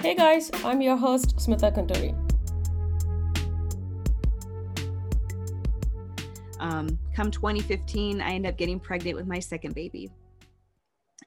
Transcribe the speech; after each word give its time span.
Hey 0.00 0.14
guys, 0.14 0.48
I'm 0.64 0.80
your 0.80 0.96
host, 0.96 1.38
Smitha 1.38 1.74
Gunturi. 1.74 2.14
Um, 6.60 6.96
come 7.16 7.32
2015, 7.32 8.20
I 8.20 8.30
ended 8.30 8.52
up 8.52 8.56
getting 8.56 8.78
pregnant 8.78 9.16
with 9.16 9.26
my 9.26 9.40
second 9.40 9.74
baby. 9.74 10.08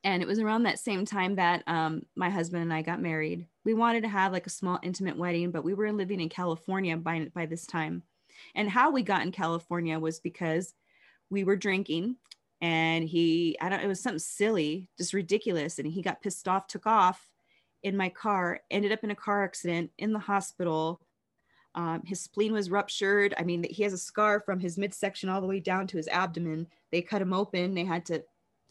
And 0.05 0.23
it 0.23 0.25
was 0.25 0.39
around 0.39 0.63
that 0.63 0.79
same 0.79 1.03
time 1.03 1.35
that 1.35 1.63
um, 1.67 2.03
my 2.15 2.29
husband 2.29 2.63
and 2.63 2.73
I 2.73 2.81
got 2.81 3.01
married. 3.01 3.45
We 3.65 3.73
wanted 3.73 4.03
to 4.03 4.09
have 4.09 4.31
like 4.31 4.47
a 4.47 4.51
small 4.51 4.79
intimate 4.81 5.17
wedding, 5.17 5.51
but 5.51 5.65
we 5.65 5.73
were 5.73 5.91
living 5.91 6.21
in 6.21 6.29
California 6.29 6.95
by, 6.95 7.27
by 7.35 7.47
this 7.47 7.67
time. 7.67 8.03
And 8.55 8.69
how 8.69 8.89
we 8.89 9.03
got 9.03 9.23
in 9.23 9.33
California 9.33 9.99
was 9.99 10.21
because 10.21 10.73
we 11.29 11.43
were 11.43 11.57
drinking 11.57 12.15
and 12.61 13.03
he, 13.03 13.57
I 13.59 13.67
don't, 13.67 13.81
it 13.81 13.87
was 13.87 14.01
something 14.01 14.19
silly, 14.19 14.87
just 14.97 15.13
ridiculous. 15.13 15.77
And 15.77 15.91
he 15.91 16.01
got 16.01 16.21
pissed 16.21 16.47
off, 16.47 16.67
took 16.67 16.87
off 16.87 17.30
in 17.83 17.97
my 17.97 18.09
car, 18.09 18.61
ended 18.69 18.91
up 18.91 19.03
in 19.03 19.11
a 19.11 19.15
car 19.15 19.43
accident 19.43 19.91
in 19.97 20.13
the 20.13 20.19
hospital. 20.19 21.01
Um, 21.73 22.03
his 22.05 22.19
spleen 22.19 22.53
was 22.53 22.69
ruptured. 22.69 23.33
I 23.37 23.43
mean, 23.43 23.65
he 23.69 23.83
has 23.83 23.93
a 23.93 23.97
scar 23.97 24.39
from 24.39 24.59
his 24.59 24.77
midsection 24.77 25.29
all 25.29 25.41
the 25.41 25.47
way 25.47 25.59
down 25.59 25.87
to 25.87 25.97
his 25.97 26.07
abdomen. 26.07 26.67
They 26.91 27.01
cut 27.01 27.21
him 27.21 27.33
open. 27.33 27.73
They 27.73 27.85
had 27.85 28.05
to 28.07 28.23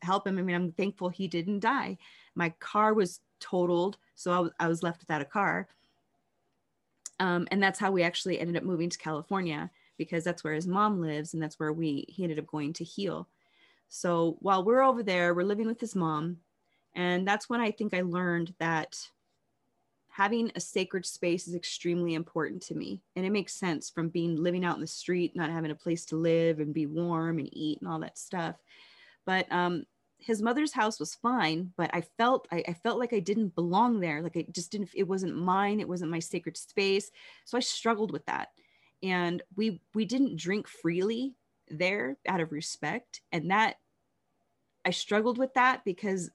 help 0.02 0.26
him. 0.26 0.38
I 0.38 0.42
mean, 0.42 0.56
I'm 0.56 0.72
thankful 0.72 1.08
he 1.08 1.28
didn't 1.28 1.60
die. 1.60 1.98
My 2.34 2.50
car 2.60 2.94
was 2.94 3.20
totaled, 3.40 3.98
so 4.14 4.32
I 4.32 4.38
was, 4.38 4.50
I 4.60 4.68
was 4.68 4.82
left 4.82 5.00
without 5.00 5.22
a 5.22 5.26
car. 5.26 5.68
Um, 7.18 7.46
and 7.50 7.62
that's 7.62 7.78
how 7.78 7.90
we 7.90 8.02
actually 8.02 8.38
ended 8.38 8.56
up 8.56 8.62
moving 8.62 8.88
to 8.88 8.98
California 8.98 9.70
because 9.98 10.24
that's 10.24 10.42
where 10.42 10.54
his 10.54 10.66
mom 10.66 11.00
lives 11.00 11.34
and 11.34 11.42
that's 11.42 11.60
where 11.60 11.72
we 11.72 12.06
he 12.08 12.22
ended 12.22 12.38
up 12.38 12.46
going 12.46 12.72
to 12.74 12.84
heal. 12.84 13.28
So 13.90 14.38
while 14.40 14.64
we're 14.64 14.82
over 14.82 15.02
there, 15.02 15.34
we're 15.34 15.42
living 15.42 15.66
with 15.66 15.80
his 15.80 15.94
mom, 15.94 16.38
and 16.94 17.26
that's 17.26 17.48
when 17.48 17.60
I 17.60 17.70
think 17.70 17.94
I 17.94 18.02
learned 18.02 18.54
that 18.58 18.96
having 20.10 20.50
a 20.54 20.60
sacred 20.60 21.06
space 21.06 21.46
is 21.46 21.54
extremely 21.54 22.14
important 22.14 22.62
to 22.62 22.74
me. 22.74 23.00
And 23.16 23.24
it 23.24 23.30
makes 23.30 23.54
sense 23.54 23.88
from 23.88 24.08
being 24.08 24.36
living 24.36 24.64
out 24.64 24.74
in 24.74 24.80
the 24.80 24.86
street, 24.86 25.36
not 25.36 25.50
having 25.50 25.70
a 25.70 25.76
place 25.76 26.04
to 26.06 26.16
live 26.16 26.58
and 26.58 26.74
be 26.74 26.86
warm 26.86 27.38
and 27.38 27.48
eat 27.52 27.80
and 27.80 27.88
all 27.88 28.00
that 28.00 28.18
stuff. 28.18 28.56
But 29.24 29.50
um, 29.52 29.84
his 30.18 30.42
mother's 30.42 30.72
house 30.72 30.98
was 30.98 31.14
fine, 31.14 31.72
but 31.76 31.90
I 31.94 32.02
felt 32.18 32.48
I, 32.52 32.64
I, 32.66 32.74
felt 32.74 32.98
like 32.98 33.12
I 33.12 33.20
didn't 33.20 33.54
belong 33.54 34.00
there. 34.00 34.20
Like 34.20 34.36
I 34.36 34.46
just 34.50 34.72
didn't. 34.72 34.90
It 34.94 35.08
wasn't 35.08 35.36
mine. 35.36 35.80
It 35.80 35.88
wasn't 35.88 36.10
my 36.10 36.18
sacred 36.18 36.56
space. 36.56 37.10
So 37.44 37.56
I 37.56 37.60
struggled 37.60 38.12
with 38.12 38.26
that. 38.26 38.48
And 39.02 39.42
we 39.56 39.80
we 39.94 40.04
didn't 40.04 40.36
drink 40.36 40.68
freely 40.68 41.34
there 41.68 42.18
out 42.28 42.40
of 42.40 42.52
respect, 42.52 43.22
and 43.32 43.50
that 43.50 43.76
I 44.84 44.90
struggled 44.90 45.38
with 45.38 45.54
that 45.54 45.84
because 45.84 46.30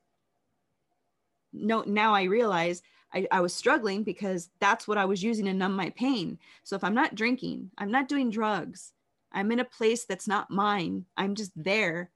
no 1.55 1.83
now 1.85 2.13
I 2.13 2.23
realize 2.23 2.81
I, 3.13 3.27
I 3.31 3.39
was 3.39 3.53
struggling 3.53 4.03
because 4.03 4.49
that's 4.59 4.87
what 4.87 4.97
I 4.97 5.05
was 5.05 5.23
using 5.23 5.45
to 5.45 5.53
numb 5.53 5.75
my 5.75 5.89
pain. 5.91 6.37
So 6.63 6.75
if 6.75 6.83
I'm 6.83 6.93
not 6.93 7.15
drinking, 7.15 7.71
I'm 7.77 7.91
not 7.91 8.09
doing 8.09 8.29
drugs, 8.29 8.91
I'm 9.31 9.51
in 9.51 9.59
a 9.59 9.65
place 9.65 10.05
that's 10.05 10.27
not 10.27 10.51
mine, 10.51 11.05
I'm 11.15 11.35
just 11.35 11.51
there. 11.55 12.11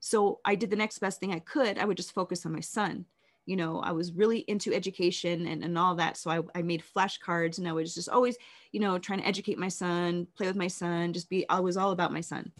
So 0.00 0.40
I 0.44 0.54
did 0.54 0.68
the 0.68 0.76
next 0.76 0.98
best 0.98 1.20
thing 1.20 1.32
I 1.32 1.38
could. 1.38 1.78
I 1.78 1.86
would 1.86 1.96
just 1.96 2.12
focus 2.12 2.44
on 2.44 2.52
my 2.52 2.60
son. 2.60 3.06
You 3.46 3.56
know, 3.56 3.80
I 3.80 3.92
was 3.92 4.12
really 4.12 4.40
into 4.40 4.72
education 4.74 5.46
and, 5.46 5.64
and 5.64 5.78
all 5.78 5.94
that. 5.94 6.18
So 6.18 6.30
I, 6.30 6.40
I 6.58 6.62
made 6.62 6.82
flashcards 6.82 7.56
and 7.56 7.66
I 7.66 7.72
was 7.72 7.94
just 7.94 8.10
always, 8.10 8.36
you 8.72 8.80
know, 8.80 8.98
trying 8.98 9.20
to 9.20 9.26
educate 9.26 9.58
my 9.58 9.68
son, 9.68 10.26
play 10.36 10.46
with 10.46 10.56
my 10.56 10.68
son, 10.68 11.14
just 11.14 11.30
be, 11.30 11.48
I 11.48 11.60
was 11.60 11.78
all 11.78 11.92
about 11.92 12.12
my 12.12 12.20
son. 12.20 12.52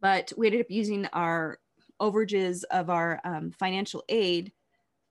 But 0.00 0.32
we 0.36 0.46
ended 0.46 0.60
up 0.60 0.70
using 0.70 1.06
our 1.14 1.58
overages 2.00 2.64
of 2.70 2.90
our 2.90 3.20
um, 3.24 3.50
financial 3.50 4.04
aid 4.08 4.52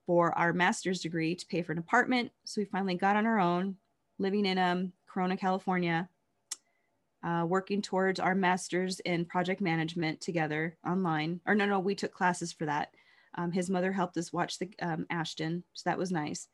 for 0.05 0.37
our 0.37 0.53
master's 0.53 1.01
degree 1.01 1.35
to 1.35 1.45
pay 1.47 1.61
for 1.61 1.71
an 1.71 1.77
apartment. 1.77 2.31
So 2.43 2.61
we 2.61 2.65
finally 2.65 2.95
got 2.95 3.15
on 3.15 3.25
our 3.25 3.39
own, 3.39 3.75
living 4.19 4.45
in 4.45 4.57
um, 4.57 4.93
Corona, 5.07 5.35
California, 5.35 6.07
uh, 7.23 7.45
working 7.47 7.81
towards 7.81 8.19
our 8.19 8.35
master's 8.35 8.99
in 8.99 9.25
project 9.25 9.61
management 9.61 10.21
together 10.21 10.77
online. 10.87 11.41
Or 11.47 11.55
no, 11.55 11.65
no, 11.65 11.79
we 11.79 11.95
took 11.95 12.13
classes 12.13 12.53
for 12.53 12.65
that. 12.65 12.93
Um, 13.35 13.51
his 13.51 13.69
mother 13.69 13.91
helped 13.91 14.15
us 14.17 14.31
watch 14.31 14.59
the 14.59 14.69
um, 14.81 15.05
Ashton, 15.09 15.63
so 15.73 15.89
that 15.89 15.97
was 15.97 16.11
nice. 16.11 16.47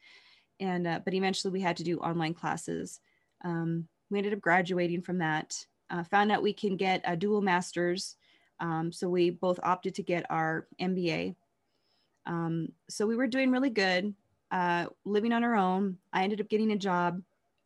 And 0.59 0.87
uh, 0.87 0.99
but 1.03 1.13
eventually 1.13 1.51
we 1.51 1.61
had 1.61 1.77
to 1.77 1.83
do 1.83 1.99
online 1.99 2.33
classes. 2.33 2.99
Um, 3.43 3.87
we 4.09 4.17
ended 4.17 4.33
up 4.33 4.41
graduating 4.41 5.01
from 5.01 5.17
that. 5.19 5.65
Uh, 5.89 6.03
found 6.03 6.31
out 6.31 6.41
we 6.41 6.53
can 6.53 6.77
get 6.77 7.01
a 7.03 7.17
dual 7.17 7.41
masters, 7.41 8.15
um, 8.61 8.91
so 8.91 9.09
we 9.09 9.29
both 9.29 9.59
opted 9.63 9.95
to 9.95 10.03
get 10.03 10.25
our 10.29 10.67
MBA 10.79 11.35
um, 12.25 12.69
so 12.89 13.05
we 13.05 13.15
were 13.15 13.27
doing 13.27 13.51
really 13.51 13.69
good, 13.69 14.13
uh, 14.51 14.87
living 15.05 15.33
on 15.33 15.43
our 15.43 15.55
own. 15.55 15.97
I 16.13 16.23
ended 16.23 16.41
up 16.41 16.49
getting 16.49 16.71
a 16.71 16.77
job, 16.77 17.21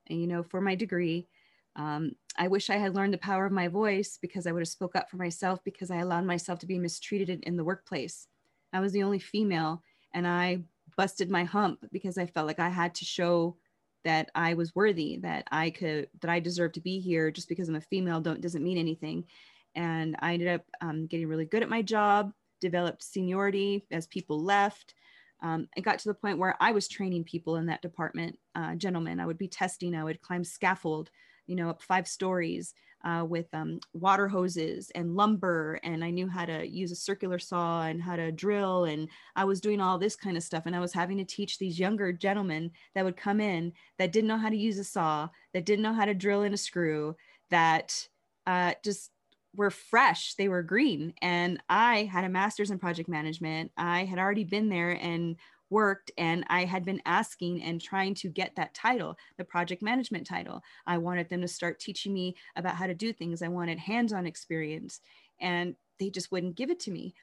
you 0.07 0.28
know, 0.28 0.44
for 0.44 0.61
my 0.61 0.75
degree. 0.75 1.28
Um, 1.75 2.13
I 2.38 2.47
wish 2.47 2.69
I 2.69 2.78
had 2.78 2.95
learned 2.95 3.13
the 3.13 3.19
power 3.19 3.45
of 3.45 3.51
my 3.51 3.67
voice 3.67 4.17
because 4.22 4.47
I 4.47 4.51
would 4.51 4.61
have 4.61 4.67
spoke 4.67 4.95
up 4.95 5.09
for 5.09 5.17
myself 5.17 5.59
because 5.63 5.91
I 5.91 5.97
allowed 5.97 6.25
myself 6.25 6.59
to 6.59 6.66
be 6.66 6.79
mistreated 6.79 7.29
in, 7.29 7.41
in 7.41 7.57
the 7.57 7.63
workplace. 7.63 8.28
I 8.72 8.79
was 8.79 8.94
the 8.94 9.03
only 9.03 9.19
female 9.19 9.81
and 10.13 10.28
I 10.28 10.63
busted 10.97 11.29
my 11.29 11.44
hump 11.44 11.85
because 11.91 12.17
I 12.17 12.25
felt 12.25 12.47
like 12.47 12.59
I 12.59 12.69
had 12.69 12.95
to 12.95 13.05
show 13.05 13.57
that 14.05 14.29
I 14.35 14.53
was 14.53 14.75
worthy, 14.75 15.17
that 15.17 15.47
I 15.51 15.72
could, 15.72 16.07
that 16.22 16.29
I 16.29 16.39
deserve 16.39 16.73
to 16.73 16.81
be 16.81 17.00
here 17.00 17.31
just 17.31 17.50
because 17.50 17.67
I'm 17.67 17.75
a 17.75 17.81
female 17.81 18.22
don't 18.22 18.39
doesn't 18.39 18.63
mean 18.63 18.78
anything. 18.78 19.25
And 19.75 20.15
I 20.19 20.33
ended 20.33 20.47
up 20.47 20.61
um, 20.81 21.07
getting 21.07 21.27
really 21.27 21.45
good 21.45 21.63
at 21.63 21.69
my 21.69 21.81
job 21.81 22.31
developed 22.61 23.03
seniority 23.03 23.85
as 23.91 24.07
people 24.07 24.43
left. 24.43 24.95
Um, 25.41 25.67
it 25.75 25.81
got 25.81 25.99
to 25.99 26.09
the 26.09 26.13
point 26.13 26.39
where 26.39 26.55
I 26.59 26.71
was 26.71 26.87
training 26.87 27.25
people 27.25 27.57
in 27.57 27.65
that 27.67 27.81
department, 27.81 28.39
uh, 28.55 28.75
gentlemen. 28.75 29.19
I 29.19 29.25
would 29.25 29.37
be 29.37 29.47
testing, 29.47 29.93
I 29.93 30.03
would 30.03 30.21
climb 30.21 30.43
scaffold, 30.43 31.11
you 31.45 31.55
know, 31.55 31.69
up 31.69 31.81
five 31.81 32.07
stories 32.07 32.73
uh, 33.03 33.23
with 33.23 33.45
um, 33.53 33.79
water 33.93 34.27
hoses 34.27 34.89
and 34.95 35.15
lumber. 35.15 35.79
And 35.83 36.03
I 36.03 36.09
knew 36.09 36.27
how 36.27 36.45
to 36.45 36.67
use 36.67 36.91
a 36.91 36.95
circular 36.95 37.37
saw 37.37 37.83
and 37.83 38.01
how 38.01 38.15
to 38.15 38.31
drill. 38.31 38.85
And 38.85 39.09
I 39.35 39.43
was 39.43 39.61
doing 39.61 39.79
all 39.79 39.99
this 39.99 40.15
kind 40.15 40.37
of 40.37 40.43
stuff. 40.43 40.63
And 40.65 40.75
I 40.75 40.79
was 40.79 40.93
having 40.93 41.17
to 41.19 41.25
teach 41.25 41.59
these 41.59 41.79
younger 41.79 42.11
gentlemen 42.11 42.71
that 42.95 43.05
would 43.05 43.17
come 43.17 43.39
in 43.39 43.73
that 43.99 44.11
didn't 44.11 44.29
know 44.29 44.37
how 44.37 44.49
to 44.49 44.57
use 44.57 44.79
a 44.79 44.83
saw, 44.83 45.29
that 45.53 45.65
didn't 45.65 45.83
know 45.83 45.93
how 45.93 46.05
to 46.05 46.15
drill 46.15 46.41
in 46.41 46.53
a 46.53 46.57
screw, 46.57 47.15
that 47.51 48.07
uh, 48.47 48.73
just 48.83 49.11
were 49.55 49.69
fresh 49.69 50.35
they 50.35 50.47
were 50.47 50.63
green 50.63 51.13
and 51.21 51.61
i 51.69 52.03
had 52.11 52.23
a 52.23 52.29
master's 52.29 52.71
in 52.71 52.79
project 52.79 53.09
management 53.09 53.71
i 53.77 54.03
had 54.05 54.19
already 54.19 54.43
been 54.43 54.69
there 54.69 54.91
and 54.91 55.35
worked 55.69 56.11
and 56.17 56.45
i 56.49 56.63
had 56.63 56.85
been 56.85 57.01
asking 57.05 57.61
and 57.63 57.81
trying 57.81 58.13
to 58.13 58.29
get 58.29 58.55
that 58.55 58.73
title 58.73 59.17
the 59.38 59.43
project 59.43 59.81
management 59.81 60.25
title 60.25 60.61
i 60.85 60.97
wanted 60.97 61.29
them 61.29 61.41
to 61.41 61.47
start 61.47 61.79
teaching 61.79 62.13
me 62.13 62.35
about 62.55 62.75
how 62.75 62.88
to 62.88 62.93
do 62.93 63.11
things 63.11 63.41
i 63.41 63.47
wanted 63.47 63.79
hands-on 63.79 64.25
experience 64.25 65.01
and 65.39 65.75
they 65.99 66.09
just 66.09 66.31
wouldn't 66.31 66.55
give 66.55 66.69
it 66.69 66.79
to 66.79 66.91
me 66.91 67.13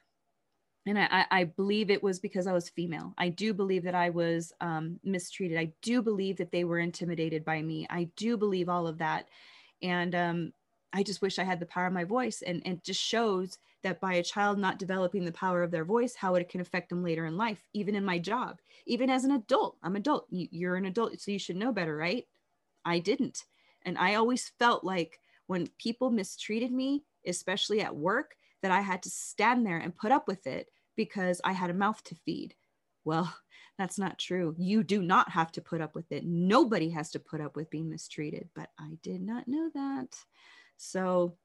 and 0.85 0.99
I, 0.99 1.25
I, 1.31 1.43
believe 1.45 1.89
it 1.89 2.03
was 2.03 2.19
because 2.19 2.45
I 2.45 2.51
was 2.51 2.67
female. 2.67 3.13
I 3.17 3.29
do 3.29 3.53
believe 3.53 3.83
that 3.83 3.95
I 3.95 4.09
was 4.09 4.51
um, 4.59 4.99
mistreated. 5.03 5.57
I 5.57 5.71
do 5.81 6.01
believe 6.01 6.35
that 6.37 6.51
they 6.51 6.65
were 6.65 6.79
intimidated 6.79 7.45
by 7.45 7.61
me. 7.61 7.87
I 7.89 8.09
do 8.17 8.35
believe 8.35 8.67
all 8.67 8.85
of 8.85 8.97
that. 8.97 9.29
And 9.81 10.13
um, 10.13 10.53
I 10.93 11.03
just 11.03 11.21
wish 11.21 11.39
I 11.39 11.43
had 11.43 11.59
the 11.59 11.65
power 11.65 11.87
of 11.87 11.93
my 11.93 12.03
voice. 12.03 12.43
And, 12.45 12.61
and 12.65 12.77
it 12.77 12.83
just 12.83 13.01
shows 13.01 13.57
that 13.81 13.99
by 13.99 14.13
a 14.13 14.23
child 14.23 14.57
not 14.57 14.79
developing 14.79 15.25
the 15.25 15.31
power 15.31 15.63
of 15.63 15.71
their 15.71 15.83
voice, 15.83 16.15
how 16.15 16.35
it 16.35 16.47
can 16.49 16.61
affect 16.61 16.89
them 16.89 17.03
later 17.03 17.25
in 17.25 17.35
life, 17.35 17.63
even 17.73 17.95
in 17.95 18.05
my 18.05 18.19
job, 18.19 18.59
even 18.85 19.09
as 19.09 19.25
an 19.25 19.31
adult. 19.31 19.77
I'm 19.83 19.95
adult. 19.95 20.27
You're 20.29 20.75
an 20.75 20.85
adult, 20.85 21.19
so 21.19 21.31
you 21.31 21.39
should 21.39 21.57
know 21.57 21.73
better, 21.73 21.95
right? 21.95 22.25
I 22.85 22.99
didn't. 22.99 23.43
And 23.83 23.97
I 23.97 24.15
always 24.15 24.51
felt 24.59 24.83
like 24.83 25.19
when 25.47 25.67
people 25.77 26.11
mistreated 26.11 26.71
me, 26.71 27.03
especially 27.25 27.81
at 27.81 27.95
work, 27.95 28.35
that 28.61 28.71
I 28.71 28.81
had 28.81 29.03
to 29.03 29.09
stand 29.09 29.65
there 29.65 29.77
and 29.77 29.95
put 29.95 30.11
up 30.11 30.27
with 30.27 30.47
it 30.47 30.69
because 30.95 31.41
I 31.43 31.51
had 31.51 31.69
a 31.69 31.73
mouth 31.73 32.01
to 32.05 32.15
feed. 32.15 32.55
Well, 33.03 33.33
that's 33.77 33.97
not 33.97 34.19
true. 34.19 34.55
You 34.57 34.83
do 34.83 35.01
not 35.01 35.29
have 35.29 35.51
to 35.53 35.61
put 35.61 35.81
up 35.81 35.95
with 35.95 36.11
it. 36.11 36.23
Nobody 36.25 36.89
has 36.91 37.11
to 37.11 37.19
put 37.19 37.41
up 37.41 37.55
with 37.55 37.69
being 37.69 37.89
mistreated, 37.89 38.49
but 38.55 38.69
I 38.79 38.97
did 39.01 39.21
not 39.21 39.47
know 39.47 39.69
that. 39.73 40.15
So 40.83 41.37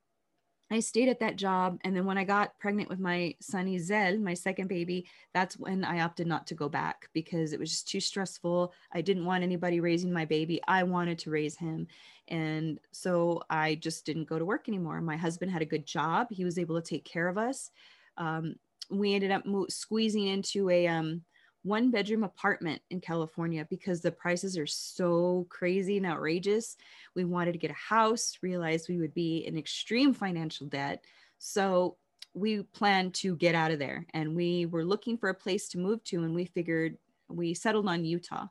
I 0.71 0.81
stayed 0.81 1.09
at 1.09 1.21
that 1.21 1.37
job. 1.37 1.79
And 1.83 1.97
then 1.97 2.05
when 2.05 2.19
I 2.19 2.25
got 2.25 2.59
pregnant 2.59 2.91
with 2.91 2.99
my 2.99 3.35
son 3.41 3.67
Izel, 3.67 4.21
my 4.21 4.35
second 4.35 4.69
baby, 4.69 5.07
that's 5.33 5.59
when 5.59 5.83
I 5.83 6.01
opted 6.01 6.27
not 6.27 6.47
to 6.49 6.55
go 6.55 6.69
back 6.69 7.09
because 7.15 7.53
it 7.53 7.61
was 7.61 7.71
just 7.71 7.89
too 7.89 8.01
stressful. 8.01 8.73
I 8.93 9.01
didn't 9.01 9.25
want 9.25 9.43
anybody 9.43 9.81
raising 9.81 10.13
my 10.13 10.27
baby. 10.27 10.61
I 10.69 10.83
wanted 10.83 11.19
to 11.21 11.31
raise 11.31 11.57
him. 11.57 11.87
And 12.29 12.79
so 12.93 13.43
I 13.49 13.77
just 13.77 14.05
didn't 14.05 14.29
go 14.29 14.39
to 14.39 14.45
work 14.45 14.69
anymore. 14.69 15.01
My 15.01 15.17
husband 15.17 15.51
had 15.51 15.63
a 15.63 15.67
good 15.67 15.87
job, 15.87 16.29
he 16.31 16.45
was 16.45 16.59
able 16.59 16.81
to 16.81 16.87
take 16.87 17.05
care 17.05 17.29
of 17.29 17.39
us. 17.39 17.71
Um, 18.19 18.57
we 18.91 19.15
ended 19.15 19.31
up 19.31 19.47
mo- 19.47 19.67
squeezing 19.69 20.27
into 20.27 20.69
a 20.69 20.87
um, 20.87 21.23
one 21.63 21.91
bedroom 21.91 22.25
apartment 22.25 22.81
in 22.91 23.01
California 23.01 23.67
because 23.69 24.01
the 24.01 24.13
prices 24.13 24.57
are 24.57 24.67
so 24.67 25.47
crazy 25.49 25.97
and 25.97 26.07
outrageous. 26.07 26.77
We 27.15 27.25
wanted 27.25 27.53
to 27.53 27.59
get 27.59 27.71
a 27.71 27.75
house, 27.75 28.39
realized 28.43 28.89
we 28.89 28.99
would 28.99 29.15
be 29.15 29.39
in 29.39 29.57
extreme 29.57 30.15
financial 30.15 30.67
debt. 30.67 31.05
So 31.39 31.97
we 32.35 32.63
planned 32.63 33.15
to 33.15 33.37
get 33.37 33.55
out 33.55 33.71
of 33.71 33.79
there 33.79 34.07
and 34.15 34.35
we 34.35 34.67
were 34.67 34.85
looking 34.85 35.19
for 35.19 35.29
a 35.29 35.35
place 35.35 35.69
to 35.71 35.79
move 35.79 36.03
to 36.05 36.23
and 36.23 36.35
we 36.35 36.45
figured 36.45 36.97
we 37.29 37.55
settled 37.55 37.89
on 37.89 38.05
Utah. 38.05 38.47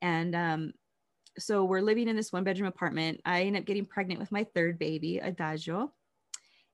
And 0.00 0.34
um, 0.34 0.72
so 1.38 1.64
we're 1.64 1.80
living 1.80 2.08
in 2.08 2.16
this 2.16 2.32
one 2.32 2.44
bedroom 2.44 2.68
apartment. 2.68 3.20
I 3.24 3.42
ended 3.42 3.62
up 3.62 3.66
getting 3.66 3.84
pregnant 3.84 4.20
with 4.20 4.32
my 4.32 4.44
third 4.44 4.78
baby, 4.78 5.18
Adagio, 5.18 5.92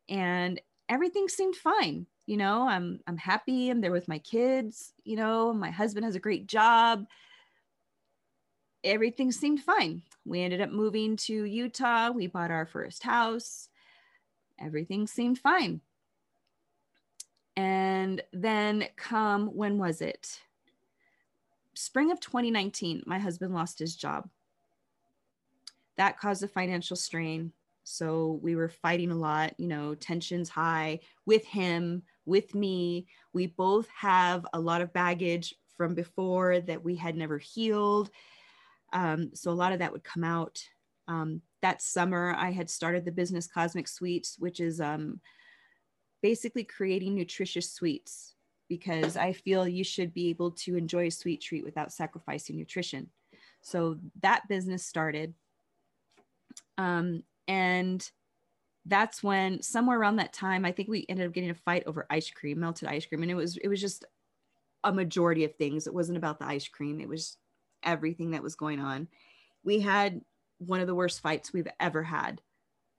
and 0.09 0.61
everything 0.89 1.29
seemed 1.29 1.57
fine. 1.57 2.07
You 2.27 2.37
know, 2.37 2.67
I'm 2.69 3.01
I'm 3.07 3.17
happy. 3.17 3.71
I'm 3.71 3.81
there 3.81 3.93
with 3.93 4.09
my 4.09 4.19
kids. 4.19 4.93
You 5.05 5.17
know, 5.17 5.53
my 5.53 5.71
husband 5.71 6.05
has 6.05 6.15
a 6.15 6.21
great 6.21 6.47
job. 6.47 7.07
Everything 8.83 9.33
seemed 9.33 9.61
fine. 9.61 10.03
We 10.25 10.43
ended 10.43 10.61
up 10.61 10.71
moving 10.71 11.17
to 11.17 11.45
Utah. 11.45 12.11
We 12.11 12.27
bought 12.27 12.51
our 12.51 12.67
first 12.67 13.03
house. 13.03 13.69
Everything 14.59 15.07
seemed 15.07 15.39
fine. 15.39 15.81
And 17.57 18.23
then 18.33 18.87
come 18.97 19.49
when 19.49 19.79
was 19.79 20.01
it? 20.01 20.41
Spring 21.75 22.11
of 22.11 22.21
2019, 22.21 23.03
my 23.07 23.19
husband 23.19 23.55
lost 23.55 23.79
his 23.79 23.97
job 23.97 24.29
that 25.97 26.19
caused 26.19 26.43
a 26.43 26.49
financial 26.49 26.97
strain. 26.97 27.53
So 27.85 28.39
we 28.43 28.57
were 28.57 28.69
fighting 28.69 29.11
a 29.11 29.17
lot, 29.17 29.55
you 29.59 29.69
know, 29.69 29.95
tensions 29.95 30.49
high 30.49 31.01
with 31.27 31.45
him, 31.45 32.03
with 32.27 32.55
me. 32.55 33.07
We 33.33 33.47
both 33.47 33.89
have 33.89 34.47
a 34.53 34.61
lot 34.61 34.81
of 34.81 34.93
baggage 34.93 35.55
from 35.77 35.95
before 35.95 36.61
that 36.61 36.83
we 36.83 36.97
had 36.97 37.17
never 37.17 37.39
healed. 37.39 38.11
Um, 38.93 39.31
so 39.35 39.51
a 39.51 39.53
lot 39.53 39.73
of 39.73 39.81
that 39.81 39.93
would 39.93 40.05
come 40.05 40.25
out. 40.25 40.63
Um, 41.09 41.43
that 41.63 41.83
summer, 41.83 42.35
I 42.37 42.51
had 42.53 42.71
started 42.71 43.05
the 43.05 43.13
business 43.13 43.47
Cosmic 43.47 43.89
Sweets, 43.89 44.37
which 44.39 44.61
is 44.61 44.81
um, 44.81 45.21
basically 46.23 46.65
creating 46.65 47.15
nutritious 47.15 47.73
sweets 47.73 48.35
because 48.69 49.17
I 49.17 49.33
feel 49.33 49.69
you 49.69 49.85
should 49.85 50.15
be 50.15 50.31
able 50.31 50.53
to 50.53 50.77
enjoy 50.77 51.09
a 51.09 51.11
sweet 51.11 51.43
treat 51.43 51.65
without 51.65 51.93
sacrificing 51.93 52.57
nutrition. 52.57 53.11
So 53.61 53.99
that 54.23 54.49
business 54.49 54.85
started. 54.87 55.35
Um, 56.79 57.23
and 57.47 58.09
that's 58.87 59.23
when 59.23 59.63
somewhere 59.63 59.99
around 59.99 60.17
that 60.17 60.33
time, 60.33 60.65
I 60.65 60.73
think 60.73 60.89
we 60.89 61.07
ended 61.09 61.27
up 61.27 61.33
getting 61.33 61.51
a 61.51 61.55
fight 61.55 61.85
over 61.87 62.07
ice 62.11 62.31
cream, 62.31 62.61
melted 62.61 62.89
ice 62.89 63.07
cream. 63.07 63.23
And 63.23 63.31
it 63.31 63.35
was, 63.35 63.57
it 63.57 63.69
was 63.69 63.81
just 63.81 64.05
a 64.83 64.93
majority 64.93 65.45
of 65.45 65.55
things. 65.57 65.87
It 65.87 65.95
wasn't 65.95 66.19
about 66.19 66.39
the 66.39 66.47
ice 66.47 66.69
cream. 66.69 67.01
It 67.01 67.09
was 67.09 67.37
everything 67.83 68.33
that 68.33 68.43
was 68.43 68.55
going 68.55 68.81
on. 68.81 69.09
We 69.65 69.81
had 69.81 70.21
one 70.59 70.81
of 70.81 70.87
the 70.87 70.95
worst 70.95 71.21
fights 71.21 71.53
we've 71.53 71.69
ever 71.81 72.03
had. 72.03 72.41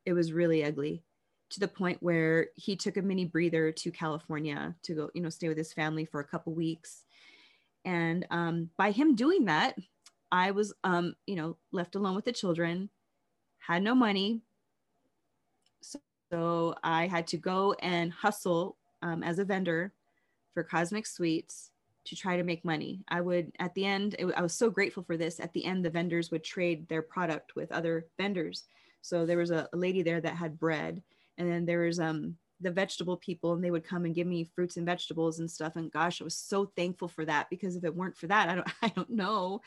It 0.06 0.14
was 0.14 0.34
really 0.34 0.64
ugly 0.64 1.04
to 1.52 1.60
the 1.60 1.68
point 1.68 2.02
where 2.02 2.48
he 2.56 2.76
took 2.76 2.98
a 2.98 3.02
mini 3.02 3.26
breather 3.26 3.72
to 3.72 3.92
California 3.92 4.76
to 4.84 4.94
go, 4.94 5.10
you 5.14 5.22
know, 5.22 5.30
stay 5.30 5.48
with 5.48 5.58
his 5.58 5.74
family 5.74 6.06
for 6.06 6.20
a 6.20 6.28
couple 6.28 6.54
weeks. 6.54 7.04
And 7.84 8.26
um, 8.32 8.70
by 8.78 8.92
him 8.92 9.16
doing 9.16 9.46
that, 9.46 9.78
I 10.32 10.52
was, 10.52 10.74
um, 10.84 11.16
you 11.28 11.36
know, 11.36 11.58
left 11.72 11.96
alone 11.96 12.16
with 12.16 12.26
the 12.26 12.32
children 12.32 12.90
had 13.60 13.84
no 13.84 13.96
money. 13.96 14.42
So, 16.32 16.76
I 16.84 17.08
had 17.08 17.28
to 17.28 17.38
go 17.38 17.74
and 17.80 18.12
hustle 18.12 18.78
um, 19.02 19.24
as 19.24 19.40
a 19.40 19.46
vendor 19.46 19.94
for 20.54 20.64
Cosmic 20.64 21.06
Sweets 21.06 21.72
to 22.06 22.16
try 22.16 22.38
to 22.38 22.44
make 22.44 22.64
money. 22.64 23.04
I 23.08 23.22
would, 23.22 23.52
at 23.60 23.74
the 23.74 23.86
end, 23.86 24.16
it, 24.20 24.26
I 24.36 24.42
was 24.42 24.54
so 24.54 24.70
grateful 24.70 25.04
for 25.04 25.18
this. 25.18 25.40
At 25.40 25.54
the 25.54 25.66
end, 25.66 25.84
the 25.84 25.90
vendors 25.90 26.32
would 26.32 26.44
trade 26.44 26.88
their 26.88 27.02
product 27.02 27.56
with 27.56 27.72
other 27.72 28.08
vendors. 28.18 28.64
So 29.02 29.26
there 29.26 29.38
was 29.38 29.52
a, 29.52 29.68
a 29.74 29.78
lady 29.78 30.02
there 30.02 30.22
that 30.22 30.36
had 30.36 30.60
bread, 30.60 31.02
and 31.38 31.52
then 31.52 31.66
there 31.66 31.82
was 31.82 32.00
um, 32.00 32.38
the 32.62 32.72
vegetable 32.72 33.18
people, 33.18 33.54
and 33.54 33.64
they 33.64 33.72
would 33.72 33.84
come 33.84 34.06
and 34.06 34.16
give 34.16 34.28
me 34.28 34.50
fruits 34.56 34.78
and 34.78 34.86
vegetables 34.86 35.40
and 35.40 35.50
stuff. 35.50 35.76
And 35.76 35.92
gosh, 35.92 36.22
I 36.22 36.24
was 36.24 36.38
so 36.38 36.72
thankful 36.76 37.08
for 37.08 37.26
that 37.26 37.50
because 37.50 37.76
if 37.76 37.84
it 37.84 37.96
weren't 37.96 38.18
for 38.18 38.28
that, 38.28 38.50
I 38.50 38.56
don't, 38.56 38.68
I 38.82 38.88
don't 38.90 39.10
know 39.10 39.62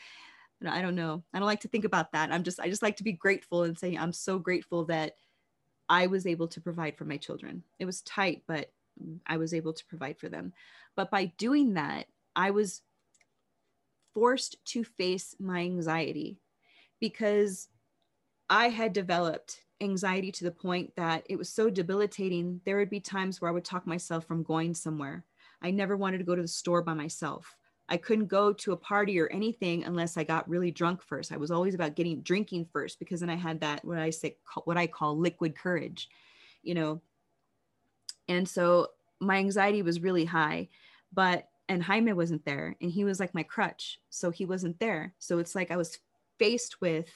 I 0.67 0.81
don't 0.81 0.95
know. 0.95 1.23
I 1.33 1.39
don't 1.39 1.45
like 1.45 1.61
to 1.61 1.69
think 1.69 1.85
about 1.85 2.11
that. 2.11 2.31
I'm 2.33 2.43
just, 2.43 2.59
I 2.59 2.67
just 2.67 2.81
like 2.81 2.97
to 2.97 3.03
be 3.03 3.13
grateful 3.13 3.63
and 3.63 3.77
say, 3.77 3.95
I'm 3.95 4.11
so 4.11 4.37
grateful 4.39 4.85
that 4.85 5.15
I 5.89 6.07
was 6.07 6.27
able 6.27 6.47
to 6.49 6.61
provide 6.61 6.95
for 6.95 7.05
my 7.05 7.17
children. 7.17 7.63
It 7.79 7.85
was 7.85 8.01
tight, 8.01 8.43
but 8.47 8.71
I 9.25 9.37
was 9.37 9.53
able 9.53 9.73
to 9.73 9.85
provide 9.85 10.19
for 10.19 10.29
them. 10.29 10.53
But 10.95 11.09
by 11.09 11.25
doing 11.37 11.73
that, 11.73 12.05
I 12.35 12.51
was 12.51 12.81
forced 14.13 14.63
to 14.65 14.83
face 14.83 15.35
my 15.39 15.59
anxiety 15.59 16.39
because 16.99 17.69
I 18.49 18.69
had 18.69 18.93
developed 18.93 19.63
anxiety 19.81 20.31
to 20.33 20.43
the 20.43 20.51
point 20.51 20.95
that 20.95 21.23
it 21.29 21.37
was 21.37 21.49
so 21.49 21.69
debilitating. 21.69 22.61
There 22.65 22.77
would 22.77 22.89
be 22.89 22.99
times 22.99 23.39
where 23.39 23.49
I 23.49 23.53
would 23.53 23.65
talk 23.65 23.87
myself 23.87 24.25
from 24.25 24.43
going 24.43 24.73
somewhere. 24.73 25.25
I 25.61 25.71
never 25.71 25.95
wanted 25.95 26.19
to 26.19 26.23
go 26.23 26.35
to 26.35 26.41
the 26.41 26.47
store 26.47 26.81
by 26.81 26.93
myself. 26.93 27.55
I 27.89 27.97
couldn't 27.97 28.27
go 28.27 28.53
to 28.53 28.71
a 28.71 28.77
party 28.77 29.19
or 29.19 29.27
anything 29.27 29.83
unless 29.83 30.15
I 30.15 30.23
got 30.23 30.47
really 30.47 30.71
drunk 30.71 31.01
first. 31.01 31.31
I 31.31 31.37
was 31.37 31.51
always 31.51 31.73
about 31.73 31.95
getting 31.95 32.21
drinking 32.21 32.67
first 32.71 32.99
because 32.99 33.19
then 33.19 33.29
I 33.29 33.35
had 33.35 33.61
that 33.61 33.83
what 33.83 33.97
I 33.97 34.11
say 34.11 34.37
what 34.65 34.77
I 34.77 34.87
call 34.87 35.17
liquid 35.17 35.57
courage, 35.57 36.09
you 36.61 36.75
know. 36.75 37.01
And 38.27 38.47
so 38.47 38.89
my 39.19 39.37
anxiety 39.37 39.81
was 39.81 39.99
really 39.99 40.25
high, 40.25 40.69
but 41.11 41.49
and 41.67 41.83
Jaime 41.83 42.13
wasn't 42.13 42.45
there 42.45 42.75
and 42.79 42.91
he 42.91 43.03
was 43.03 43.19
like 43.19 43.33
my 43.33 43.43
crutch, 43.43 43.99
so 44.09 44.29
he 44.29 44.45
wasn't 44.45 44.79
there. 44.79 45.13
So 45.17 45.39
it's 45.39 45.55
like 45.55 45.71
I 45.71 45.77
was 45.77 45.97
faced 46.37 46.81
with 46.81 47.09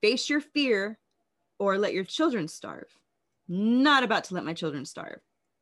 face 0.00 0.28
your 0.28 0.40
fear 0.40 0.98
or 1.58 1.78
let 1.78 1.92
your 1.92 2.04
children 2.04 2.48
starve. 2.48 2.98
Not 3.46 4.04
about 4.04 4.24
to 4.24 4.34
let 4.34 4.44
my 4.44 4.54
children 4.54 4.84
starve. 4.84 5.20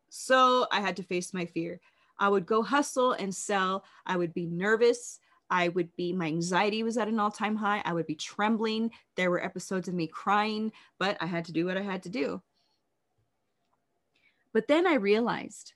So 0.08 0.66
I 0.70 0.80
had 0.80 0.96
to 0.96 1.02
face 1.02 1.34
my 1.34 1.46
fear. 1.46 1.80
I 2.20 2.28
would 2.28 2.46
go 2.46 2.62
hustle 2.62 3.12
and 3.12 3.34
sell. 3.34 3.84
I 4.06 4.16
would 4.16 4.34
be 4.34 4.46
nervous. 4.46 5.18
I 5.48 5.68
would 5.68 5.96
be, 5.96 6.12
my 6.12 6.26
anxiety 6.26 6.82
was 6.82 6.96
at 6.96 7.08
an 7.08 7.18
all 7.18 7.30
time 7.30 7.56
high. 7.56 7.82
I 7.84 7.94
would 7.94 8.06
be 8.06 8.14
trembling. 8.14 8.92
There 9.16 9.30
were 9.30 9.42
episodes 9.42 9.88
of 9.88 9.94
me 9.94 10.06
crying, 10.06 10.70
but 10.98 11.16
I 11.20 11.26
had 11.26 11.46
to 11.46 11.52
do 11.52 11.66
what 11.66 11.76
I 11.76 11.82
had 11.82 12.04
to 12.04 12.08
do. 12.08 12.42
But 14.52 14.68
then 14.68 14.86
I 14.86 14.94
realized 14.94 15.72